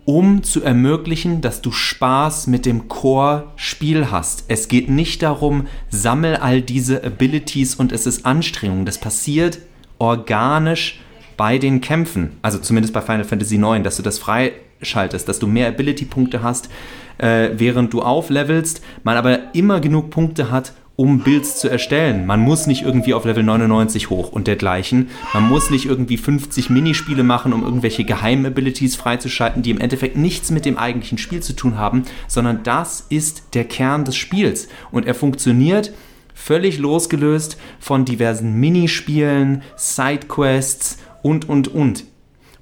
um 0.07 0.42
zu 0.45 0.62
ermöglichen, 0.62 1.42
dass 1.42 1.61
du 1.61 1.73
Spaß 1.73 2.47
mit 2.47 2.64
dem 2.64 2.88
Core-Spiel 2.88 4.11
hast. 4.11 4.45
Es 4.49 4.69
geht 4.69 4.88
nicht 4.88 5.23
darum, 5.23 5.66
sammel 5.90 6.37
all 6.37 6.62
diese 6.62 7.05
Abilities 7.05 7.75
und 7.75 7.92
es 7.92 8.07
ist 8.07 8.25
Anstrengung. 8.25 8.87
Das 8.87 8.99
passiert 8.99 9.59
organisch 9.99 11.01
bei 11.37 11.59
den 11.59 11.83
Kämpfen. 11.83 12.38
Also 12.40 12.59
zumindest 12.59 12.95
bei 12.95 13.03
Final 13.03 13.25
Fantasy 13.25 13.57
IX, 13.57 13.83
dass 13.83 13.97
du 13.97 14.03
das 14.03 14.19
freischaltest, 14.19 15.29
dass 15.29 15.38
du 15.38 15.47
mehr 15.47 15.69
Ability-Punkte 15.69 16.42
hast, 16.42 16.71
äh, 17.19 17.51
während 17.53 17.92
du 17.92 18.01
auflevelst, 18.01 18.81
man 19.03 19.19
aber 19.19 19.55
immer 19.55 19.81
genug 19.81 20.09
Punkte 20.09 20.51
hat, 20.51 20.73
um 20.96 21.20
Builds 21.20 21.61
zu 21.61 21.68
erstellen. 21.68 22.26
Man 22.26 22.40
muss 22.40 22.66
nicht 22.66 22.82
irgendwie 22.82 23.12
auf 23.14 23.26
Level 23.26 23.42
99 23.42 24.09
hoch 24.09 24.32
und 24.32 24.46
dergleichen. 24.46 25.11
Man 25.35 25.46
muss 25.46 25.70
nicht 25.70 25.85
irgendwie 25.85 26.16
50 26.16 26.70
Minispiele 26.70 27.22
machen, 27.22 27.52
um 27.52 27.62
irgendwelche 27.62 28.04
Geheim-Abilities 28.04 28.96
freizuschalten, 28.96 29.62
die 29.62 29.70
im 29.70 29.80
Endeffekt 29.80 30.16
nichts 30.16 30.50
mit 30.50 30.64
dem 30.64 30.78
eigentlichen 30.78 31.18
Spiel 31.18 31.42
zu 31.42 31.54
tun 31.54 31.76
haben, 31.76 32.04
sondern 32.28 32.62
das 32.62 33.04
ist 33.11 33.54
der 33.54 33.64
Kern 33.64 34.04
des 34.04 34.16
Spiels. 34.16 34.68
Und 34.90 35.06
er 35.06 35.14
funktioniert 35.14 35.92
völlig 36.35 36.78
losgelöst 36.78 37.59
von 37.78 38.04
diversen 38.04 38.59
Minispielen, 38.59 39.62
Sidequests 39.76 40.98
und, 41.22 41.48
und, 41.48 41.68
und. 41.68 42.04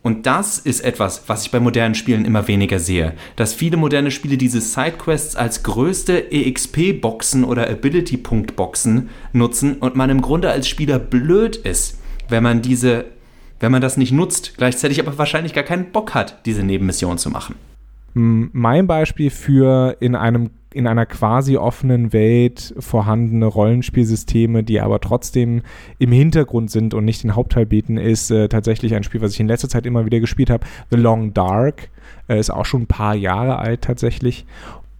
Und 0.04 0.26
das 0.26 0.58
ist 0.58 0.80
etwas, 0.80 1.22
was 1.28 1.46
ich 1.46 1.50
bei 1.50 1.60
modernen 1.60 1.94
Spielen 1.94 2.26
immer 2.26 2.46
weniger 2.46 2.78
sehe. 2.78 3.14
Dass 3.36 3.54
viele 3.54 3.78
moderne 3.78 4.10
Spiele 4.10 4.36
diese 4.36 4.60
Sidequests 4.60 5.34
als 5.34 5.62
größte 5.62 6.30
EXP-Boxen 6.30 7.42
oder 7.42 7.70
Ability-Punkt-Boxen 7.70 9.08
nutzen 9.32 9.78
und 9.78 9.96
man 9.96 10.10
im 10.10 10.20
Grunde 10.20 10.50
als 10.50 10.68
Spieler 10.68 10.98
blöd 10.98 11.56
ist, 11.56 11.98
wenn 12.28 12.42
man 12.42 12.60
diese, 12.60 13.06
wenn 13.60 13.72
man 13.72 13.80
das 13.80 13.96
nicht 13.96 14.12
nutzt, 14.12 14.58
gleichzeitig 14.58 15.00
aber 15.00 15.16
wahrscheinlich 15.16 15.54
gar 15.54 15.64
keinen 15.64 15.90
Bock 15.90 16.12
hat, 16.12 16.44
diese 16.44 16.62
Nebenmission 16.62 17.16
zu 17.16 17.30
machen. 17.30 17.54
Mein 18.14 18.86
Beispiel 18.86 19.30
für 19.30 19.96
in 20.00 20.14
einem 20.14 20.50
in 20.72 20.88
einer 20.88 21.06
quasi 21.06 21.56
offenen 21.56 22.12
Welt 22.12 22.74
vorhandene 22.80 23.46
Rollenspielsysteme, 23.46 24.64
die 24.64 24.80
aber 24.80 25.00
trotzdem 25.00 25.62
im 25.98 26.10
Hintergrund 26.10 26.68
sind 26.68 26.94
und 26.94 27.04
nicht 27.04 27.22
den 27.22 27.36
Hauptteil 27.36 27.64
bieten, 27.64 27.96
ist 27.96 28.32
äh, 28.32 28.48
tatsächlich 28.48 28.92
ein 28.94 29.04
Spiel, 29.04 29.20
was 29.20 29.34
ich 29.34 29.40
in 29.40 29.46
letzter 29.46 29.68
Zeit 29.68 29.86
immer 29.86 30.04
wieder 30.04 30.18
gespielt 30.18 30.50
habe. 30.50 30.66
The 30.90 30.96
Long 30.96 31.32
Dark 31.32 31.90
äh, 32.28 32.40
ist 32.40 32.50
auch 32.50 32.66
schon 32.66 32.82
ein 32.82 32.86
paar 32.88 33.14
Jahre 33.14 33.60
alt 33.60 33.82
tatsächlich 33.82 34.46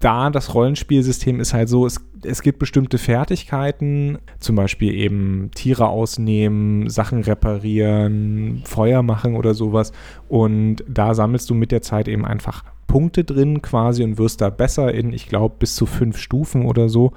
da 0.04 0.28
das 0.28 0.52
Rollenspielsystem 0.52 1.40
ist 1.40 1.54
halt 1.54 1.70
so, 1.70 1.86
es, 1.86 1.98
es 2.24 2.42
gibt 2.42 2.58
bestimmte 2.58 2.98
Fertigkeiten, 2.98 4.18
zum 4.38 4.54
Beispiel 4.54 4.92
eben 4.92 5.50
Tiere 5.54 5.88
ausnehmen, 5.88 6.90
Sachen 6.90 7.22
reparieren, 7.22 8.60
Feuer 8.66 9.02
machen 9.02 9.34
oder 9.34 9.54
sowas. 9.54 9.92
Und 10.28 10.84
da 10.86 11.14
sammelst 11.14 11.48
du 11.48 11.54
mit 11.54 11.72
der 11.72 11.80
Zeit 11.80 12.06
eben 12.08 12.26
einfach 12.26 12.64
Punkte 12.86 13.24
drin 13.24 13.62
quasi 13.62 14.02
und 14.02 14.18
wirst 14.18 14.40
da 14.40 14.50
besser 14.50 14.92
in, 14.92 15.12
ich 15.12 15.28
glaube, 15.28 15.56
bis 15.58 15.74
zu 15.74 15.86
fünf 15.86 16.18
Stufen 16.18 16.66
oder 16.66 16.88
so. 16.88 17.12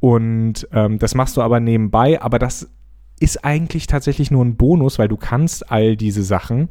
Und 0.00 0.68
ähm, 0.72 0.98
das 0.98 1.14
machst 1.14 1.36
du 1.36 1.42
aber 1.42 1.60
nebenbei, 1.60 2.20
aber 2.20 2.38
das 2.38 2.70
ist 3.18 3.44
eigentlich 3.44 3.86
tatsächlich 3.86 4.30
nur 4.30 4.44
ein 4.44 4.56
Bonus, 4.56 4.98
weil 4.98 5.08
du 5.08 5.16
kannst 5.16 5.70
all 5.70 5.96
diese 5.96 6.22
Sachen 6.22 6.68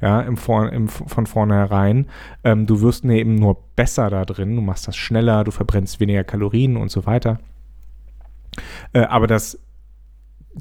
ja, 0.00 0.20
im 0.20 0.36
Vor 0.36 0.72
im, 0.72 0.88
von 0.88 1.26
vornherein. 1.26 2.06
Ähm, 2.44 2.66
du 2.66 2.80
wirst 2.80 3.04
ne, 3.04 3.18
eben 3.18 3.34
nur 3.34 3.56
besser 3.74 4.10
da 4.10 4.24
drin, 4.24 4.54
du 4.54 4.62
machst 4.62 4.86
das 4.86 4.96
schneller, 4.96 5.44
du 5.44 5.50
verbrennst 5.50 5.98
weniger 5.98 6.24
Kalorien 6.24 6.76
und 6.76 6.90
so 6.90 7.04
weiter. 7.04 7.40
Äh, 8.92 9.00
aber 9.00 9.26
das 9.26 9.58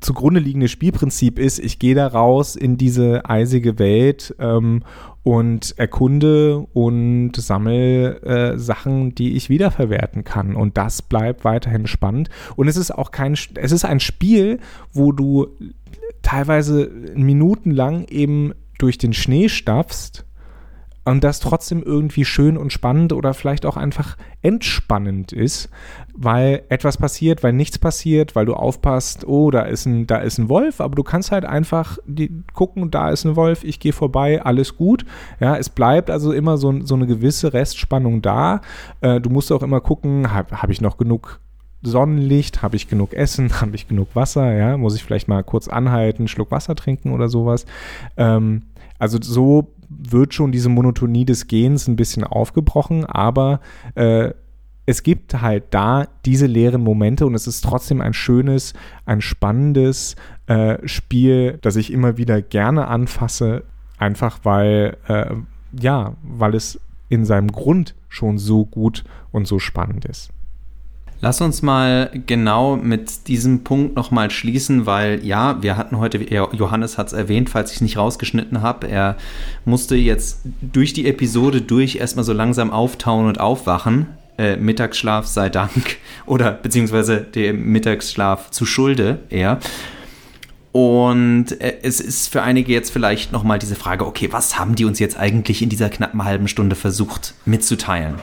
zugrunde 0.02 0.39
liegende 0.39 0.67
Spielprinzip 0.67 1.39
ist, 1.39 1.60
ich 1.60 1.80
gehe 1.80 1.95
da 1.95 2.08
raus 2.08 2.56
in 2.56 2.78
diese 2.78 3.26
eisige 3.26 3.80
Welt 3.80 4.36
ähm, 4.39 4.84
und 5.23 5.78
erkunde 5.78 6.60
und 6.73 7.34
sammle 7.36 8.21
äh, 8.21 8.58
Sachen, 8.58 9.15
die 9.15 9.36
ich 9.36 9.50
wiederverwerten 9.50 10.23
kann. 10.23 10.56
Und 10.56 10.78
das 10.78 11.02
bleibt 11.02 11.43
weiterhin 11.43 11.88
spannend. 11.88 12.30
Und 12.56 12.67
es 12.67 12.78
ist 12.78 12.91
auch 12.91 13.12
kein, 13.12 13.34
es 13.56 13.71
ist 13.71 13.86
ein 13.86 14.00
Spiel, 14.00 14.60
wo 14.93 15.12
du 15.12 15.47
teilweise 16.21 16.91
minutenlang 17.15 18.06
eben 18.08 18.54
durch 18.78 18.97
den 18.97 19.13
Schnee 19.13 19.50
stapfst 19.50 20.27
und 21.08 21.24
das 21.24 21.39
trotzdem 21.39 21.82
irgendwie 21.84 22.26
schön 22.26 22.58
und 22.58 22.74
spannend 22.74 23.13
oder 23.13 23.34
vielleicht 23.34 23.65
auch 23.65 23.78
einfach 23.78 24.17
entspannend 24.41 25.32
ist, 25.32 25.70
weil 26.13 26.63
etwas 26.67 26.98
passiert, 26.98 27.43
weil 27.43 27.54
nichts 27.54 27.80
passiert, 27.80 28.36
weil 28.36 28.46
du 28.46 28.54
aufpasst, 28.54 29.26
oh, 29.26 29.50
da 29.50 29.62
ist 29.62 29.86
ein, 29.86 30.06
da 30.06 30.17
ist 30.17 30.38
ein 30.38 30.50
Wolf, 30.50 30.82
aber 30.82 30.96
du 30.96 31.04
kannst 31.04 31.32
halt 31.32 31.46
einfach 31.46 31.98
die, 32.06 32.43
gucken, 32.54 32.91
da 32.91 33.10
ist 33.10 33.24
ein 33.24 33.38
Wolf, 33.38 33.63
ich 33.63 33.80
gehe 33.80 33.93
vorbei, 33.93 34.41
alles 34.43 34.76
gut. 34.76 35.06
Ja, 35.39 35.56
es 35.56 35.70
bleibt 35.70 36.10
also 36.10 36.34
immer 36.34 36.58
so, 36.58 36.82
so 36.86 36.96
eine 36.96 37.08
gewisse 37.08 37.54
Restspannung 37.54 38.22
da. 38.22 38.60
Äh, 39.00 39.22
du 39.22 39.30
musst 39.30 39.50
auch 39.54 39.63
immer 39.63 39.80
gucken, 39.80 40.34
habe 40.34 40.62
hab 40.62 40.70
ich 40.70 40.82
noch 40.82 40.98
genug 40.98 41.39
Sonnenlicht, 41.84 42.63
habe 42.63 42.76
ich 42.76 42.89
genug 42.89 43.13
Essen, 43.13 43.50
habe 43.62 43.76
ich 43.76 43.88
genug 43.88 44.10
Wasser, 44.13 44.52
ja, 44.52 44.76
muss 44.76 44.96
ich 44.96 45.06
vielleicht 45.06 45.30
mal 45.30 45.41
kurz 45.46 45.70
anhalten, 45.70 46.28
Schluck 46.28 46.52
Wasser 46.52 46.76
trinken 46.76 47.13
oder 47.13 47.30
sowas. 47.30 47.65
Ähm, 48.17 48.63
also 49.00 49.20
so 49.22 49.74
wird 49.89 50.34
schon 50.34 50.52
diese 50.52 50.69
Monotonie 50.69 51.26
des 51.26 51.47
Gehens 51.47 51.88
ein 51.88 51.95
bisschen 51.95 52.23
aufgebrochen, 52.23 53.06
aber 53.06 53.62
äh, 53.95 54.32
es 54.86 55.04
gibt 55.04 55.41
halt 55.41 55.65
da 55.71 56.08
diese 56.26 56.45
leeren 56.45 56.82
Momente 56.82 57.26
und 57.26 57.36
es 57.36 57.45
ist 57.45 57.62
trotzdem 57.62 58.00
ein 58.00 58.13
schönes, 58.13 58.73
ein 59.06 59.21
spannendes 59.21 60.15
äh, 60.47 60.78
Spiel, 60.88 61.60
das 61.62 61.76
ich 61.76 61.91
immer 61.91 62.17
wieder 62.17 62.41
gerne 62.41 62.88
anfasse, 62.88 63.63
einfach 63.97 64.39
weil, 64.43 64.97
äh, 65.08 65.36
ja, 65.78 66.15
weil 66.23 66.56
es 66.56 66.80
in 67.10 67.26
seinem 67.26 67.52
Grund 67.52 67.95
schon 68.08 68.38
so 68.38 68.65
gut 68.65 69.04
und 69.32 69.45
so 69.45 69.60
spannend 69.60 70.06
ist. 70.06 70.32
Lass 71.20 71.42
uns 71.42 71.64
mal 71.64 72.12
genau 72.28 72.76
mit 72.76 73.28
diesem 73.28 73.64
Punkt 73.64 73.96
nochmal 73.96 74.30
schließen, 74.30 74.86
weil 74.86 75.26
ja, 75.26 75.62
wir 75.64 75.76
hatten 75.76 75.98
heute, 75.98 76.20
Johannes 76.32 77.00
hat 77.00 77.08
es 77.08 77.14
erwähnt, 77.14 77.50
falls 77.50 77.72
ich 77.72 77.78
es 77.78 77.82
nicht 77.82 77.98
rausgeschnitten 77.98 78.62
habe, 78.62 78.88
er 78.88 79.18
musste 79.66 79.96
jetzt 79.96 80.42
durch 80.62 80.94
die 80.94 81.08
Episode 81.08 81.62
durch 81.62 81.96
erstmal 81.96 82.24
so 82.24 82.34
langsam 82.34 82.72
auftauen 82.72 83.26
und 83.26 83.40
aufwachen. 83.40 84.08
Äh, 84.38 84.58
Mittagsschlaf 84.58 85.26
sei 85.26 85.50
Dank 85.50 85.98
oder 86.28 86.52
beziehungsweise 86.52 87.22
dem 87.22 87.72
Mittagsschlaf 87.72 88.52
zu 88.52 88.68
Schulde 88.68 89.22
eher. 89.30 89.60
Und 90.72 91.60
äh, 91.60 91.78
es 91.82 92.00
ist 92.00 92.32
für 92.32 92.44
einige 92.44 92.72
jetzt 92.72 92.92
vielleicht 92.92 93.32
nochmal 93.32 93.58
diese 93.58 93.76
Frage, 93.76 94.06
okay, 94.06 94.32
was 94.32 94.60
haben 94.60 94.76
die 94.76 94.86
uns 94.86 95.00
jetzt 95.00 95.18
eigentlich 95.18 95.64
in 95.64 95.70
dieser 95.70 95.90
knappen 95.90 96.24
halben 96.24 96.48
Stunde 96.48 96.76
versucht 96.76 97.34
mitzuteilen? 97.46 98.14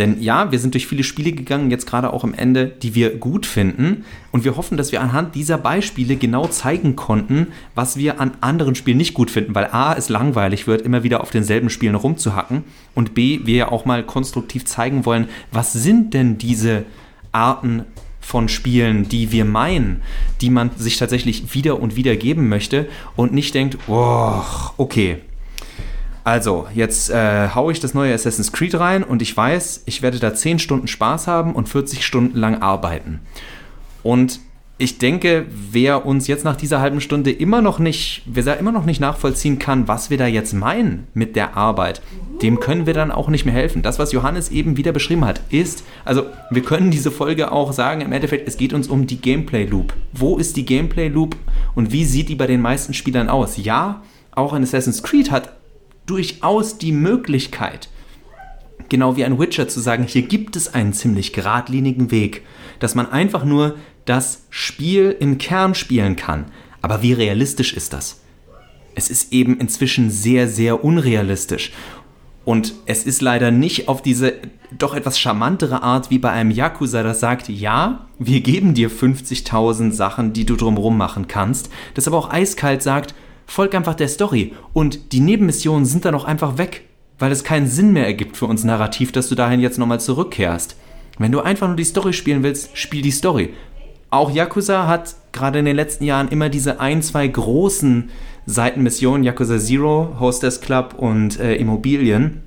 Denn 0.00 0.22
ja, 0.22 0.50
wir 0.50 0.58
sind 0.58 0.72
durch 0.72 0.86
viele 0.86 1.04
Spiele 1.04 1.32
gegangen, 1.32 1.70
jetzt 1.70 1.86
gerade 1.86 2.10
auch 2.10 2.24
am 2.24 2.32
Ende, 2.32 2.66
die 2.66 2.94
wir 2.94 3.18
gut 3.18 3.44
finden. 3.44 4.06
Und 4.32 4.44
wir 4.44 4.56
hoffen, 4.56 4.78
dass 4.78 4.92
wir 4.92 5.02
anhand 5.02 5.34
dieser 5.34 5.58
Beispiele 5.58 6.16
genau 6.16 6.46
zeigen 6.46 6.96
konnten, 6.96 7.48
was 7.74 7.98
wir 7.98 8.18
an 8.18 8.32
anderen 8.40 8.74
Spielen 8.74 8.96
nicht 8.96 9.12
gut 9.12 9.30
finden, 9.30 9.54
weil 9.54 9.66
A, 9.66 9.92
es 9.92 10.08
langweilig 10.08 10.66
wird, 10.66 10.80
immer 10.80 11.02
wieder 11.02 11.20
auf 11.20 11.30
denselben 11.30 11.68
Spielen 11.68 11.96
rumzuhacken. 11.96 12.64
Und 12.94 13.12
B, 13.12 13.40
wir 13.44 13.54
ja 13.54 13.68
auch 13.70 13.84
mal 13.84 14.02
konstruktiv 14.02 14.64
zeigen 14.64 15.04
wollen, 15.04 15.28
was 15.52 15.74
sind 15.74 16.14
denn 16.14 16.38
diese 16.38 16.86
Arten 17.30 17.84
von 18.22 18.48
Spielen, 18.48 19.06
die 19.06 19.32
wir 19.32 19.44
meinen, 19.44 20.00
die 20.40 20.48
man 20.48 20.70
sich 20.78 20.96
tatsächlich 20.96 21.54
wieder 21.54 21.78
und 21.78 21.96
wieder 21.96 22.16
geben 22.16 22.48
möchte 22.48 22.88
und 23.16 23.34
nicht 23.34 23.54
denkt, 23.54 23.76
oh, 23.86 24.40
okay, 24.78 25.18
also, 26.24 26.66
jetzt 26.74 27.10
äh, 27.10 27.48
haue 27.54 27.72
ich 27.72 27.80
das 27.80 27.94
neue 27.94 28.14
Assassin's 28.14 28.52
Creed 28.52 28.74
rein 28.78 29.02
und 29.02 29.22
ich 29.22 29.36
weiß, 29.36 29.84
ich 29.86 30.02
werde 30.02 30.18
da 30.18 30.34
10 30.34 30.58
Stunden 30.58 30.86
Spaß 30.86 31.26
haben 31.26 31.54
und 31.54 31.68
40 31.68 32.04
Stunden 32.04 32.38
lang 32.38 32.60
arbeiten. 32.60 33.20
Und 34.02 34.40
ich 34.80 34.96
denke, 34.96 35.44
wer 35.50 36.06
uns 36.06 36.26
jetzt 36.26 36.42
nach 36.42 36.56
dieser 36.56 36.80
halben 36.80 37.02
Stunde 37.02 37.30
immer 37.30 37.60
noch 37.60 37.78
nicht, 37.78 38.22
wer 38.24 38.58
immer 38.58 38.72
noch 38.72 38.86
nicht 38.86 38.98
nachvollziehen 38.98 39.58
kann, 39.58 39.88
was 39.88 40.08
wir 40.08 40.16
da 40.16 40.26
jetzt 40.26 40.54
meinen 40.54 41.06
mit 41.12 41.36
der 41.36 41.54
Arbeit, 41.54 42.00
dem 42.40 42.60
können 42.60 42.86
wir 42.86 42.94
dann 42.94 43.10
auch 43.10 43.28
nicht 43.28 43.44
mehr 43.44 43.52
helfen. 43.52 43.82
Das, 43.82 43.98
was 43.98 44.12
Johannes 44.12 44.50
eben 44.50 44.78
wieder 44.78 44.92
beschrieben 44.92 45.26
hat, 45.26 45.42
ist, 45.50 45.84
also 46.06 46.24
wir 46.50 46.62
können 46.62 46.90
diese 46.90 47.10
Folge 47.10 47.52
auch 47.52 47.74
sagen, 47.74 48.00
im 48.00 48.12
Endeffekt, 48.12 48.48
es 48.48 48.56
geht 48.56 48.72
uns 48.72 48.88
um 48.88 49.06
die 49.06 49.20
Gameplay 49.20 49.66
Loop. 49.66 49.92
Wo 50.14 50.38
ist 50.38 50.56
die 50.56 50.64
Gameplay 50.64 51.08
Loop 51.08 51.36
und 51.74 51.92
wie 51.92 52.06
sieht 52.06 52.30
die 52.30 52.34
bei 52.34 52.46
den 52.46 52.62
meisten 52.62 52.94
Spielern 52.94 53.28
aus? 53.28 53.58
Ja, 53.58 54.00
auch 54.32 54.54
ein 54.54 54.62
Assassin's 54.62 55.02
Creed 55.02 55.30
hat 55.30 55.59
durchaus 56.10 56.76
die 56.76 56.92
Möglichkeit, 56.92 57.88
genau 58.88 59.16
wie 59.16 59.24
ein 59.24 59.38
Witcher 59.38 59.68
zu 59.68 59.78
sagen, 59.78 60.04
hier 60.04 60.22
gibt 60.22 60.56
es 60.56 60.74
einen 60.74 60.92
ziemlich 60.92 61.32
geradlinigen 61.32 62.10
Weg, 62.10 62.42
dass 62.80 62.96
man 62.96 63.10
einfach 63.10 63.44
nur 63.44 63.76
das 64.06 64.46
Spiel 64.50 65.16
im 65.20 65.38
Kern 65.38 65.76
spielen 65.76 66.16
kann. 66.16 66.46
Aber 66.82 67.00
wie 67.02 67.12
realistisch 67.12 67.74
ist 67.74 67.92
das? 67.92 68.22
Es 68.96 69.08
ist 69.08 69.32
eben 69.32 69.58
inzwischen 69.60 70.10
sehr, 70.10 70.48
sehr 70.48 70.82
unrealistisch. 70.82 71.70
Und 72.44 72.74
es 72.86 73.04
ist 73.04 73.22
leider 73.22 73.52
nicht 73.52 73.86
auf 73.86 74.02
diese 74.02 74.34
doch 74.76 74.94
etwas 74.94 75.20
charmantere 75.20 75.82
Art 75.84 76.10
wie 76.10 76.18
bei 76.18 76.30
einem 76.30 76.50
Yakuza, 76.50 77.04
das 77.04 77.20
sagt, 77.20 77.48
ja, 77.48 78.08
wir 78.18 78.40
geben 78.40 78.74
dir 78.74 78.90
50.000 78.90 79.92
Sachen, 79.92 80.32
die 80.32 80.46
du 80.46 80.56
drumherum 80.56 80.96
machen 80.96 81.28
kannst, 81.28 81.70
das 81.94 82.08
aber 82.08 82.18
auch 82.18 82.30
eiskalt 82.30 82.82
sagt, 82.82 83.14
folg 83.50 83.74
einfach 83.74 83.94
der 83.94 84.06
Story 84.06 84.52
und 84.72 85.12
die 85.12 85.18
Nebenmissionen 85.18 85.84
sind 85.84 86.04
dann 86.04 86.14
auch 86.14 86.24
einfach 86.24 86.56
weg, 86.56 86.84
weil 87.18 87.32
es 87.32 87.42
keinen 87.42 87.66
Sinn 87.66 87.92
mehr 87.92 88.06
ergibt 88.06 88.36
für 88.36 88.46
uns 88.46 88.62
narrativ, 88.62 89.10
dass 89.10 89.28
du 89.28 89.34
dahin 89.34 89.58
jetzt 89.58 89.76
nochmal 89.76 89.98
zurückkehrst. 89.98 90.76
Wenn 91.18 91.32
du 91.32 91.40
einfach 91.40 91.66
nur 91.66 91.76
die 91.76 91.84
Story 91.84 92.12
spielen 92.12 92.44
willst, 92.44 92.78
spiel 92.78 93.02
die 93.02 93.10
Story. 93.10 93.52
Auch 94.08 94.30
Yakuza 94.30 94.86
hat 94.86 95.16
gerade 95.32 95.58
in 95.58 95.64
den 95.64 95.74
letzten 95.74 96.04
Jahren 96.04 96.28
immer 96.28 96.48
diese 96.48 96.78
ein, 96.78 97.02
zwei 97.02 97.26
großen 97.26 98.10
Seitenmissionen, 98.46 99.24
Yakuza 99.24 99.58
Zero, 99.58 100.16
Hostess 100.20 100.60
Club 100.60 100.94
und 100.96 101.40
äh, 101.40 101.56
Immobilien. 101.56 102.42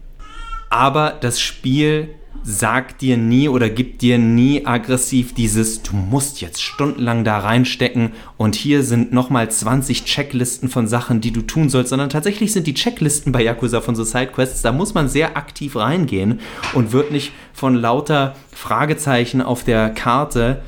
Aber 0.69 1.17
das 1.19 1.41
Spiel 1.41 2.15
sagt 2.43 3.01
dir 3.01 3.17
nie 3.17 3.47
oder 3.47 3.69
gibt 3.69 4.01
dir 4.01 4.17
nie 4.17 4.65
aggressiv 4.65 5.33
dieses, 5.33 5.81
du 5.81 5.95
musst 5.95 6.41
jetzt 6.41 6.61
stundenlang 6.61 7.23
da 7.23 7.39
reinstecken 7.39 8.11
und 8.35 8.55
hier 8.55 8.83
sind 8.83 9.13
nochmal 9.13 9.49
20 9.49 10.03
Checklisten 10.03 10.67
von 10.67 10.87
Sachen, 10.87 11.21
die 11.21 11.31
du 11.31 11.41
tun 11.41 11.69
sollst, 11.69 11.89
sondern 11.89 12.09
tatsächlich 12.09 12.51
sind 12.51 12.67
die 12.67 12.73
Checklisten 12.73 13.31
bei 13.31 13.41
Yakuza 13.41 13.79
von 13.79 13.95
so 13.95 14.03
Sidequests, 14.03 14.61
da 14.61 14.73
muss 14.73 14.93
man 14.93 15.07
sehr 15.07 15.37
aktiv 15.37 15.77
reingehen 15.77 16.41
und 16.73 16.91
wird 16.91 17.11
nicht 17.11 17.31
von 17.53 17.75
lauter 17.75 18.35
Fragezeichen 18.51 19.41
auf 19.41 19.63
der 19.63 19.89
Karte 19.89 20.61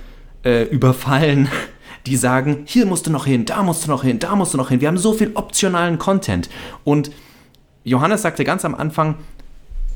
äh, 0.43 0.63
überfallen, 0.63 1.49
die 2.05 2.15
sagen, 2.15 2.63
hier 2.65 2.85
musst 2.85 3.07
du 3.07 3.11
noch 3.11 3.25
hin, 3.25 3.45
da 3.45 3.63
musst 3.63 3.85
du 3.85 3.89
noch 3.89 4.03
hin, 4.03 4.19
da 4.19 4.35
musst 4.35 4.53
du 4.53 4.57
noch 4.57 4.69
hin. 4.69 4.79
Wir 4.79 4.87
haben 4.87 4.97
so 4.97 5.13
viel 5.13 5.31
optionalen 5.33 5.97
Content 5.97 6.49
und 6.83 7.11
Johannes 7.83 8.23
sagte 8.23 8.43
ganz 8.43 8.63
am 8.65 8.75
Anfang, 8.75 9.15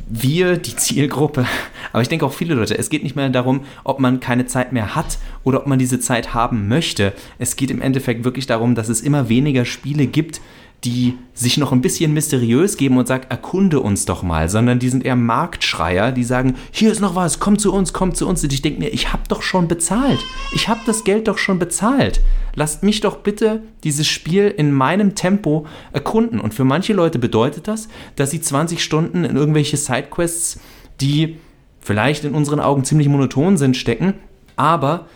wir, 0.08 0.58
die 0.58 0.76
Zielgruppe, 0.76 1.46
aber 1.92 2.02
ich 2.02 2.08
denke 2.08 2.26
auch 2.26 2.34
viele 2.34 2.54
Leute, 2.56 2.78
es 2.78 2.90
geht 2.90 3.04
nicht 3.04 3.16
mehr 3.16 3.30
darum, 3.30 3.62
ob 3.84 4.00
man 4.00 4.20
keine 4.20 4.46
Zeit 4.46 4.74
mehr 4.74 4.96
hat 4.96 5.18
oder 5.44 5.60
ob 5.60 5.68
man 5.68 5.80
diese 5.80 6.00
Zeit 6.00 6.34
haben 6.34 6.68
möchte. 6.68 7.14
Es 7.38 7.56
geht 7.56 7.72
im 7.72 7.82
Endeffekt 7.82 8.24
wirklich 8.24 8.48
darum, 8.48 8.76
dass 8.76 8.90
es 8.90 9.02
immer 9.02 9.30
weniger 9.30 9.66
Spiele 9.66 10.08
gibt, 10.08 10.42
die 10.84 11.18
sich 11.34 11.58
noch 11.58 11.74
ein 11.74 11.82
bisschen 11.82 12.14
mysteriös 12.14 12.78
geben 12.78 12.98
und 12.98 13.08
sagen, 13.08 13.26
erkunde 13.30 13.82
uns 13.82 14.06
doch 14.06 14.24
mal, 14.24 14.48
sondern 14.48 14.80
die 14.80 14.90
sind 14.90 15.04
eher 15.04 15.18
Marktschreier, 15.18 16.12
die 16.14 16.24
sagen, 16.24 16.56
hier 16.72 16.92
ist 16.92 17.02
noch 17.02 17.16
was, 17.16 17.40
komm 17.40 17.60
zu 17.60 17.74
uns, 17.74 17.92
komm 17.92 18.16
zu 18.16 18.28
uns. 18.28 18.44
Und 18.44 18.54
ich 18.54 18.62
denke 18.62 18.80
mir, 18.80 18.90
ich 18.90 19.12
habe 19.12 19.24
doch 19.28 19.42
schon 19.42 19.68
bezahlt. 19.68 20.20
Ich 20.54 20.70
habe 20.70 20.80
das 20.86 21.04
Geld 21.04 21.28
doch 21.28 21.38
schon 21.38 21.60
bezahlt. 21.60 22.22
Lasst 22.56 22.84
mich 22.84 23.02
doch 23.02 23.18
bitte 23.18 23.62
dieses 23.84 24.08
Spiel 24.08 24.48
in 24.48 24.72
meinem 24.72 25.16
Tempo 25.16 25.68
erkunden. 25.92 26.40
Und 26.40 26.54
für 26.54 26.64
manche 26.64 26.94
Leute 26.94 27.20
bedeutet 27.20 27.68
das, 27.68 27.90
dass 28.16 28.32
sie 28.32 28.42
20 28.42 28.82
Stunden 28.82 29.26
in 29.26 29.36
irgendwelche 29.36 29.76
Sidequests, 29.76 30.60
die 31.02 31.38
vielleicht 31.82 32.24
in 32.24 32.34
unseren 32.34 32.60
Augen 32.60 32.86
ziemlich 32.86 33.10
monoton 33.10 33.58
sind, 33.58 33.76
stecken, 33.76 34.14
aber 34.56 35.08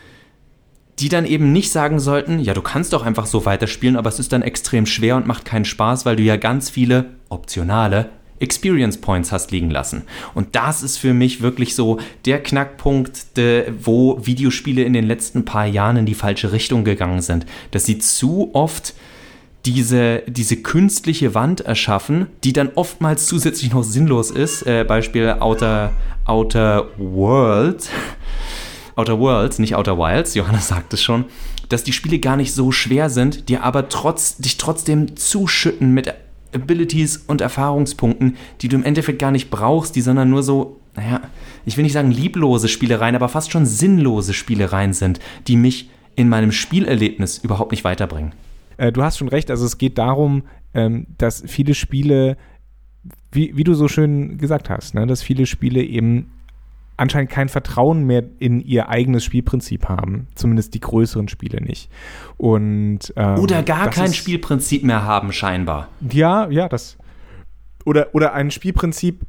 die 0.99 1.09
dann 1.09 1.25
eben 1.25 1.51
nicht 1.51 1.71
sagen 1.71 1.99
sollten, 1.99 2.39
ja, 2.39 2.53
du 2.53 2.61
kannst 2.61 2.93
doch 2.93 3.03
einfach 3.03 3.25
so 3.25 3.45
weiterspielen, 3.45 3.95
aber 3.95 4.09
es 4.09 4.19
ist 4.19 4.31
dann 4.31 4.41
extrem 4.41 4.85
schwer 4.85 5.15
und 5.15 5.27
macht 5.27 5.45
keinen 5.45 5.65
Spaß, 5.65 6.05
weil 6.05 6.15
du 6.15 6.23
ja 6.23 6.37
ganz 6.37 6.69
viele 6.69 7.05
optionale 7.29 8.09
Experience 8.39 8.97
Points 8.97 9.31
hast 9.31 9.51
liegen 9.51 9.71
lassen. 9.71 10.03
Und 10.33 10.55
das 10.55 10.83
ist 10.83 10.97
für 10.97 11.13
mich 11.13 11.41
wirklich 11.41 11.75
so 11.75 11.99
der 12.25 12.43
Knackpunkt, 12.43 13.37
de, 13.37 13.71
wo 13.81 14.19
Videospiele 14.23 14.83
in 14.83 14.93
den 14.93 15.05
letzten 15.05 15.45
paar 15.45 15.65
Jahren 15.65 15.97
in 15.97 16.05
die 16.05 16.13
falsche 16.13 16.51
Richtung 16.51 16.83
gegangen 16.83 17.21
sind. 17.21 17.45
Dass 17.71 17.85
sie 17.85 17.99
zu 17.99 18.51
oft 18.53 18.93
diese, 19.65 20.23
diese 20.27 20.57
künstliche 20.57 21.33
Wand 21.33 21.61
erschaffen, 21.61 22.27
die 22.43 22.51
dann 22.51 22.71
oftmals 22.75 23.27
zusätzlich 23.27 23.71
noch 23.71 23.83
sinnlos 23.83 24.29
ist. 24.29 24.67
Äh, 24.67 24.83
Beispiel 24.83 25.37
Outer, 25.39 25.93
Outer 26.25 26.89
World 26.97 27.89
Outer 28.95 29.19
Worlds, 29.19 29.59
nicht 29.59 29.75
Outer 29.75 29.97
Wilds, 29.97 30.35
Johannes 30.35 30.67
sagt 30.67 30.93
es 30.93 31.01
schon, 31.01 31.25
dass 31.69 31.83
die 31.83 31.93
Spiele 31.93 32.19
gar 32.19 32.37
nicht 32.37 32.53
so 32.53 32.71
schwer 32.71 33.09
sind, 33.09 33.49
dir 33.49 33.63
aber 33.63 33.89
trotz, 33.89 34.37
dich 34.37 34.57
trotzdem 34.57 35.15
zuschütten 35.15 35.93
mit 35.93 36.13
Abilities 36.53 37.17
und 37.27 37.41
Erfahrungspunkten, 37.41 38.37
die 38.61 38.67
du 38.67 38.75
im 38.75 38.83
Endeffekt 38.83 39.19
gar 39.19 39.31
nicht 39.31 39.49
brauchst, 39.49 39.95
die 39.95 40.01
sondern 40.01 40.29
nur 40.29 40.43
so, 40.43 40.79
naja, 40.95 41.21
ich 41.65 41.77
will 41.77 41.83
nicht 41.83 41.93
sagen 41.93 42.11
lieblose 42.11 42.67
Spielereien, 42.67 43.15
aber 43.15 43.29
fast 43.29 43.51
schon 43.51 43.65
sinnlose 43.65 44.33
Spielereien 44.33 44.93
sind, 44.93 45.19
die 45.47 45.55
mich 45.55 45.89
in 46.15 46.29
meinem 46.29 46.51
Spielerlebnis 46.51 47.39
überhaupt 47.39 47.71
nicht 47.71 47.83
weiterbringen. 47.83 48.33
Äh, 48.77 48.91
du 48.91 49.03
hast 49.03 49.17
schon 49.17 49.29
recht, 49.29 49.49
also 49.49 49.65
es 49.65 49.77
geht 49.77 49.97
darum, 49.97 50.43
ähm, 50.73 51.07
dass 51.17 51.43
viele 51.47 51.73
Spiele, 51.73 52.37
wie, 53.31 53.55
wie 53.57 53.63
du 53.63 53.73
so 53.73 53.87
schön 53.87 54.37
gesagt 54.37 54.69
hast, 54.69 54.93
ne, 54.93 55.07
dass 55.07 55.23
viele 55.23 55.45
Spiele 55.45 55.83
eben 55.83 56.31
anscheinend 56.97 57.31
kein 57.31 57.49
Vertrauen 57.49 58.05
mehr 58.05 58.23
in 58.39 58.61
ihr 58.61 58.89
eigenes 58.89 59.23
Spielprinzip 59.23 59.89
haben. 59.89 60.27
Zumindest 60.35 60.73
die 60.73 60.79
größeren 60.79 61.27
Spiele 61.27 61.61
nicht. 61.61 61.89
Und, 62.37 63.13
ähm, 63.15 63.39
oder 63.39 63.63
gar 63.63 63.89
kein 63.89 64.05
ist, 64.05 64.17
Spielprinzip 64.17 64.83
mehr 64.83 65.03
haben, 65.03 65.31
scheinbar. 65.31 65.89
Ja, 66.11 66.49
ja, 66.49 66.69
das. 66.69 66.97
Oder, 67.85 68.09
oder 68.13 68.33
ein 68.33 68.51
Spielprinzip 68.51 69.25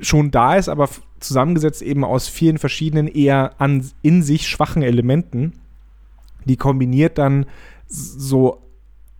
schon 0.00 0.30
da 0.30 0.56
ist, 0.56 0.68
aber 0.68 0.88
zusammengesetzt 1.20 1.82
eben 1.82 2.04
aus 2.04 2.28
vielen 2.28 2.58
verschiedenen 2.58 3.08
eher 3.08 3.60
an, 3.60 3.88
in 4.02 4.22
sich 4.22 4.46
schwachen 4.46 4.82
Elementen, 4.82 5.54
die 6.44 6.56
kombiniert 6.56 7.18
dann 7.18 7.46
so 7.86 8.62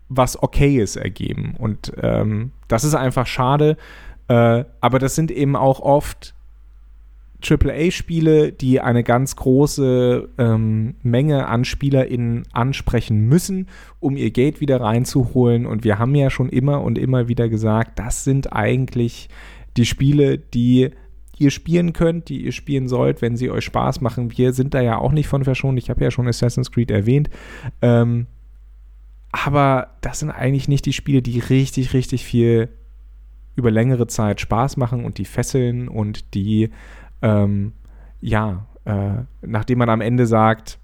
was 0.08 0.42
Okayes 0.42 0.96
ergeben. 0.96 1.54
Und 1.58 1.92
ähm, 2.00 2.52
das 2.68 2.84
ist 2.84 2.94
einfach 2.94 3.26
schade. 3.26 3.76
Äh, 4.28 4.64
aber 4.80 4.98
das 4.98 5.14
sind 5.14 5.30
eben 5.30 5.56
auch 5.56 5.80
oft 5.80 6.34
AAA-Spiele, 7.42 8.52
die 8.52 8.80
eine 8.80 9.04
ganz 9.04 9.36
große 9.36 10.28
ähm, 10.38 10.96
Menge 11.02 11.46
an 11.46 11.64
SpielerInnen 11.64 12.44
ansprechen 12.52 13.28
müssen, 13.28 13.68
um 14.00 14.16
ihr 14.16 14.30
Geld 14.30 14.60
wieder 14.60 14.80
reinzuholen. 14.80 15.66
Und 15.66 15.84
wir 15.84 15.98
haben 15.98 16.14
ja 16.14 16.30
schon 16.30 16.48
immer 16.48 16.82
und 16.82 16.98
immer 16.98 17.28
wieder 17.28 17.48
gesagt, 17.48 17.98
das 17.98 18.24
sind 18.24 18.52
eigentlich 18.52 19.28
die 19.76 19.86
Spiele, 19.86 20.38
die 20.38 20.90
ihr 21.38 21.50
spielen 21.50 21.92
könnt, 21.92 22.28
die 22.28 22.44
ihr 22.44 22.52
spielen 22.52 22.88
sollt, 22.88 23.22
wenn 23.22 23.36
sie 23.36 23.50
euch 23.50 23.64
Spaß 23.64 24.00
machen. 24.00 24.36
Wir 24.36 24.52
sind 24.52 24.74
da 24.74 24.80
ja 24.80 24.98
auch 24.98 25.12
nicht 25.12 25.28
von 25.28 25.44
verschont. 25.44 25.78
Ich 25.78 25.90
habe 25.90 26.02
ja 26.02 26.10
schon 26.10 26.26
Assassin's 26.26 26.72
Creed 26.72 26.90
erwähnt. 26.90 27.30
Ähm, 27.80 28.26
aber 29.30 29.94
das 30.00 30.18
sind 30.18 30.30
eigentlich 30.30 30.66
nicht 30.66 30.86
die 30.86 30.92
Spiele, 30.92 31.22
die 31.22 31.38
richtig, 31.38 31.92
richtig 31.92 32.24
viel 32.24 32.70
über 33.54 33.70
längere 33.70 34.06
Zeit 34.06 34.40
Spaß 34.40 34.76
machen 34.76 35.04
und 35.04 35.18
die 35.18 35.24
fesseln 35.24 35.88
und 35.88 36.34
die 36.34 36.70
ähm, 37.22 37.72
ja, 38.20 38.66
äh, 38.84 39.22
nachdem 39.42 39.78
man 39.78 39.90
am 39.90 40.00
Ende 40.00 40.26
sagt, 40.26 40.78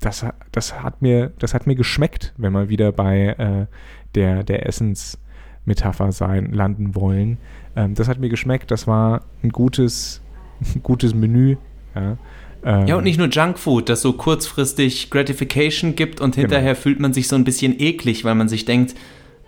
das, 0.00 0.26
das, 0.52 0.82
hat 0.82 1.02
mir, 1.02 1.32
das 1.38 1.54
hat 1.54 1.66
mir 1.66 1.74
geschmeckt, 1.74 2.34
wenn 2.36 2.52
wir 2.52 2.68
wieder 2.68 2.92
bei 2.92 3.28
äh, 3.38 3.66
der, 4.14 4.44
der 4.44 4.66
Essensmetapher 4.66 6.12
sein, 6.12 6.52
landen 6.52 6.94
wollen. 6.94 7.38
Ähm, 7.74 7.94
das 7.94 8.08
hat 8.08 8.18
mir 8.18 8.28
geschmeckt, 8.28 8.70
das 8.70 8.86
war 8.86 9.22
ein 9.42 9.50
gutes, 9.50 10.22
gutes 10.82 11.14
Menü. 11.14 11.56
Ja. 11.94 12.18
Ähm, 12.64 12.86
ja, 12.86 12.96
und 12.96 13.04
nicht 13.04 13.18
nur 13.18 13.28
Junkfood, 13.28 13.88
das 13.88 14.02
so 14.02 14.12
kurzfristig 14.12 15.10
Gratification 15.10 15.94
gibt 15.94 16.20
und 16.20 16.34
genau. 16.34 16.42
hinterher 16.42 16.72
genau. 16.72 16.82
fühlt 16.82 17.00
man 17.00 17.12
sich 17.12 17.28
so 17.28 17.36
ein 17.36 17.44
bisschen 17.44 17.78
eklig, 17.78 18.24
weil 18.24 18.34
man 18.34 18.48
sich 18.48 18.64
denkt, 18.64 18.94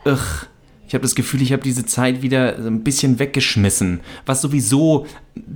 ugh, 0.05 0.47
ich 0.89 0.95
habe 0.95 1.03
das 1.03 1.15
Gefühl, 1.15 1.43
ich 1.43 1.53
habe 1.53 1.63
diese 1.63 1.85
Zeit 1.85 2.23
wieder 2.23 2.57
ein 2.57 2.83
bisschen 2.83 3.19
weggeschmissen. 3.19 4.01
Was 4.25 4.41
sowieso, 4.41 5.07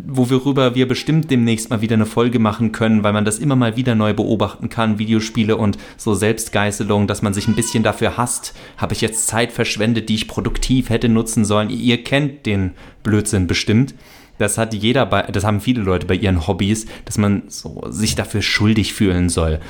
worüber 0.07 0.75
wir 0.75 0.87
bestimmt 0.87 1.31
demnächst 1.31 1.71
mal 1.71 1.81
wieder 1.81 1.95
eine 1.95 2.05
Folge 2.05 2.39
machen 2.39 2.71
können, 2.71 3.03
weil 3.03 3.15
man 3.15 3.25
das 3.25 3.39
immer 3.39 3.57
mal 3.57 3.75
wieder 3.75 3.95
neu 3.95 4.13
beobachten 4.13 4.69
kann, 4.69 4.99
Videospiele 4.99 5.57
und 5.57 5.79
so 5.97 6.13
Selbstgeißelung, 6.13 7.07
dass 7.07 7.23
man 7.23 7.33
sich 7.33 7.49
ein 7.49 7.57
bisschen 7.57 7.83
dafür 7.83 8.19
hasst. 8.19 8.55
Habe 8.77 8.93
ich 8.93 9.01
jetzt 9.01 9.27
Zeit 9.27 9.53
verschwendet, 9.53 10.11
die 10.11 10.17
ich 10.17 10.29
produktiv 10.29 10.91
hätte 10.91 11.09
nutzen 11.09 11.47
sollen? 11.47 11.71
Ihr 11.71 12.05
kennt 12.05 12.45
den 12.45 12.73
Blödsinn 13.03 13.47
bestimmt. 13.47 13.95
Das 14.37 14.59
hat 14.59 14.75
jeder 14.75 15.07
bei, 15.07 15.23
das 15.23 15.45
haben 15.45 15.63
viele 15.63 15.81
Leute 15.81 16.07
bei 16.07 16.15
ihren 16.15 16.47
Hobbys, 16.47 16.85
dass 17.07 17.17
man 17.17 17.45
so 17.49 17.83
sich 17.89 18.17
dafür 18.17 18.43
schuldig 18.43 18.93
fühlen 18.93 19.31
soll. 19.31 19.61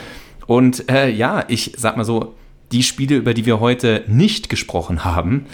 Und 0.49 0.91
äh, 0.91 1.09
ja, 1.09 1.45
ich 1.47 1.75
sag 1.77 1.97
mal 1.97 2.05
so, 2.05 2.35
die 2.73 2.83
Spiele, 2.83 3.17
über 3.17 3.35
die 3.35 3.47
wir 3.47 3.61
heute 3.61 4.05
nicht 4.07 4.49
gesprochen 4.49 5.05
haben, 5.05 5.47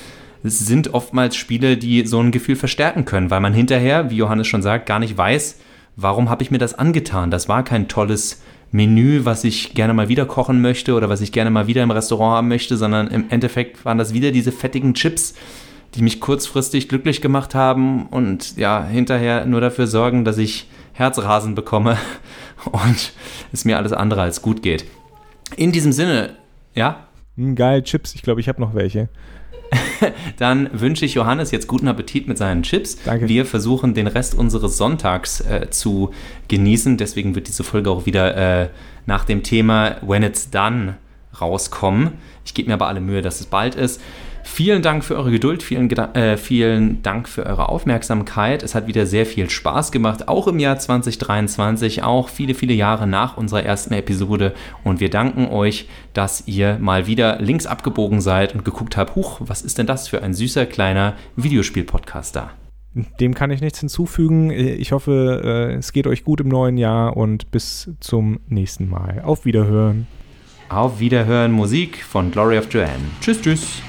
sind 0.43 0.95
oftmals 0.95 1.37
Spiele, 1.37 1.77
die 1.77 2.07
so 2.07 2.21
ein 2.21 2.31
Gefühl 2.31 2.57
verstärken 2.57 3.05
können, 3.05 3.31
weil 3.31 3.41
man 3.41 3.53
hinterher, 3.53 4.11
wie 4.11 4.17
Johannes 4.17 4.47
schon 4.47 4.63
sagt, 4.63 4.87
gar 4.87 4.99
nicht 4.99 5.19
weiß, 5.19 5.59
warum 5.97 6.31
habe 6.31 6.43
ich 6.43 6.51
mir 6.51 6.59
das 6.59 6.75
angetan. 6.75 7.31
Das 7.31 7.49
war 7.49 7.65
kein 7.65 7.89
tolles 7.89 8.41
Menü, 8.71 9.25
was 9.25 9.45
ich 9.45 9.75
gerne 9.75 9.95
mal 9.95 10.09
wieder 10.09 10.27
kochen 10.27 10.61
möchte 10.61 10.95
oder 10.95 11.09
was 11.09 11.21
ich 11.21 11.33
gerne 11.33 11.51
mal 11.51 11.67
wieder 11.67 11.83
im 11.83 11.91
Restaurant 11.91 12.37
haben 12.37 12.49
möchte, 12.49 12.77
sondern 12.77 13.09
im 13.09 13.31
Endeffekt 13.31 13.85
waren 13.85 13.99
das 13.99 14.13
wieder 14.13 14.31
diese 14.31 14.53
fettigen 14.53 14.95
Chips, 14.95 15.35
die 15.95 16.03
mich 16.03 16.21
kurzfristig 16.21 16.89
glücklich 16.89 17.21
gemacht 17.21 17.55
haben 17.55 18.07
und 18.07 18.57
ja, 18.57 18.85
hinterher 18.85 19.47
nur 19.47 19.61
dafür 19.61 19.87
sorgen, 19.87 20.25
dass 20.25 20.39
ich 20.39 20.69
Herzrasen 20.93 21.55
bekomme 21.55 21.97
und 22.71 23.13
es 23.53 23.65
mir 23.65 23.79
alles 23.79 23.93
andere 23.93 24.23
als 24.23 24.43
gut 24.43 24.63
geht. 24.63 24.85
In 25.57 25.73
diesem 25.73 25.93
Sinne, 25.93 26.37
ja? 26.75 27.08
Hm, 27.39 27.55
geil, 27.55 27.83
Chips. 27.83 28.15
Ich 28.17 28.23
glaube, 28.23 28.41
ich 28.41 28.49
habe 28.49 28.61
noch 28.61 28.75
welche. 28.75 29.09
Dann 30.39 30.69
wünsche 30.73 31.05
ich 31.05 31.15
Johannes 31.15 31.53
jetzt 31.53 31.69
guten 31.69 31.87
Appetit 31.87 32.27
mit 32.27 32.37
seinen 32.37 32.65
Chips. 32.65 32.99
Danke. 33.05 33.29
Wir 33.29 33.47
versuchen 33.47 33.95
den 33.95 34.09
Rest 34.09 34.35
unseres 34.35 34.77
Sonntags 34.77 35.41
äh, 35.43 35.71
zu 35.71 36.11
genießen. 36.49 36.97
Deswegen 36.97 37.37
wird 37.37 37.47
diese 37.47 37.63
Folge 37.63 37.91
auch 37.91 38.07
wieder 38.07 38.63
äh, 38.63 38.69
nach 39.07 39.25
dem 39.25 39.45
Thema 39.45 39.97
When 40.03 40.25
It's 40.25 40.51
Done 40.51 40.97
rauskommen. 41.41 42.15
Ich 42.45 42.55
gebe 42.55 42.69
mir 42.69 42.75
aber 42.75 42.89
alle 42.89 43.01
Mühe, 43.01 43.23
dass 43.23 43.41
es 43.41 43.47
bald 43.47 43.77
ist. 43.77 44.01
Vielen 44.51 44.83
Dank 44.83 45.05
für 45.05 45.15
eure 45.15 45.31
Geduld, 45.31 45.63
vielen, 45.63 45.89
äh, 45.89 46.37
vielen 46.37 47.01
Dank 47.03 47.29
für 47.29 47.47
eure 47.47 47.69
Aufmerksamkeit. 47.69 48.65
Es 48.65 48.75
hat 48.75 48.89
wieder 48.89 49.07
sehr 49.07 49.25
viel 49.25 49.49
Spaß 49.49 49.93
gemacht, 49.93 50.27
auch 50.27 50.49
im 50.49 50.59
Jahr 50.59 50.77
2023, 50.77 52.03
auch 52.03 52.29
viele, 52.29 52.55
viele 52.55 52.73
Jahre 52.75 53.07
nach 53.07 53.37
unserer 53.37 53.63
ersten 53.63 53.95
Episode. 53.95 54.55
Und 54.83 54.99
wir 54.99 55.11
danken 55.11 55.47
euch, 55.47 55.89
dass 56.13 56.49
ihr 56.49 56.77
mal 56.81 57.07
wieder 57.07 57.41
links 57.41 57.67
abgebogen 57.67 58.21
seid 58.21 58.53
und 58.53 58.65
geguckt 58.65 58.97
habt, 58.97 59.15
huch, 59.15 59.41
was 59.45 59.63
ist 59.63 59.79
denn 59.79 59.87
das 59.87 60.09
für 60.09 60.25
ein 60.25 60.35
süßer 60.35 60.67
kleiner 60.67 61.15
Videospiel-Podcast 61.37 62.35
da? 62.35 62.51
Dem 63.21 63.35
kann 63.35 63.53
ich 63.53 63.61
nichts 63.61 63.79
hinzufügen. 63.79 64.51
Ich 64.51 64.91
hoffe, 64.91 65.43
äh, 65.45 65.75
es 65.75 65.93
geht 65.93 66.09
euch 66.09 66.25
gut 66.25 66.41
im 66.41 66.49
neuen 66.49 66.79
Jahr 66.79 67.17
und 67.17 67.53
bis 67.53 67.91
zum 68.01 68.41
nächsten 68.49 68.89
Mal. 68.89 69.23
Auf 69.25 69.45
Wiederhören. 69.45 70.09
Auf 70.69 70.99
Wiederhören 70.99 71.53
Musik 71.53 72.03
von 72.03 72.33
Glory 72.33 72.59
of 72.59 72.67
Joanne. 72.73 73.05
Tschüss, 73.21 73.41
tschüss. 73.41 73.83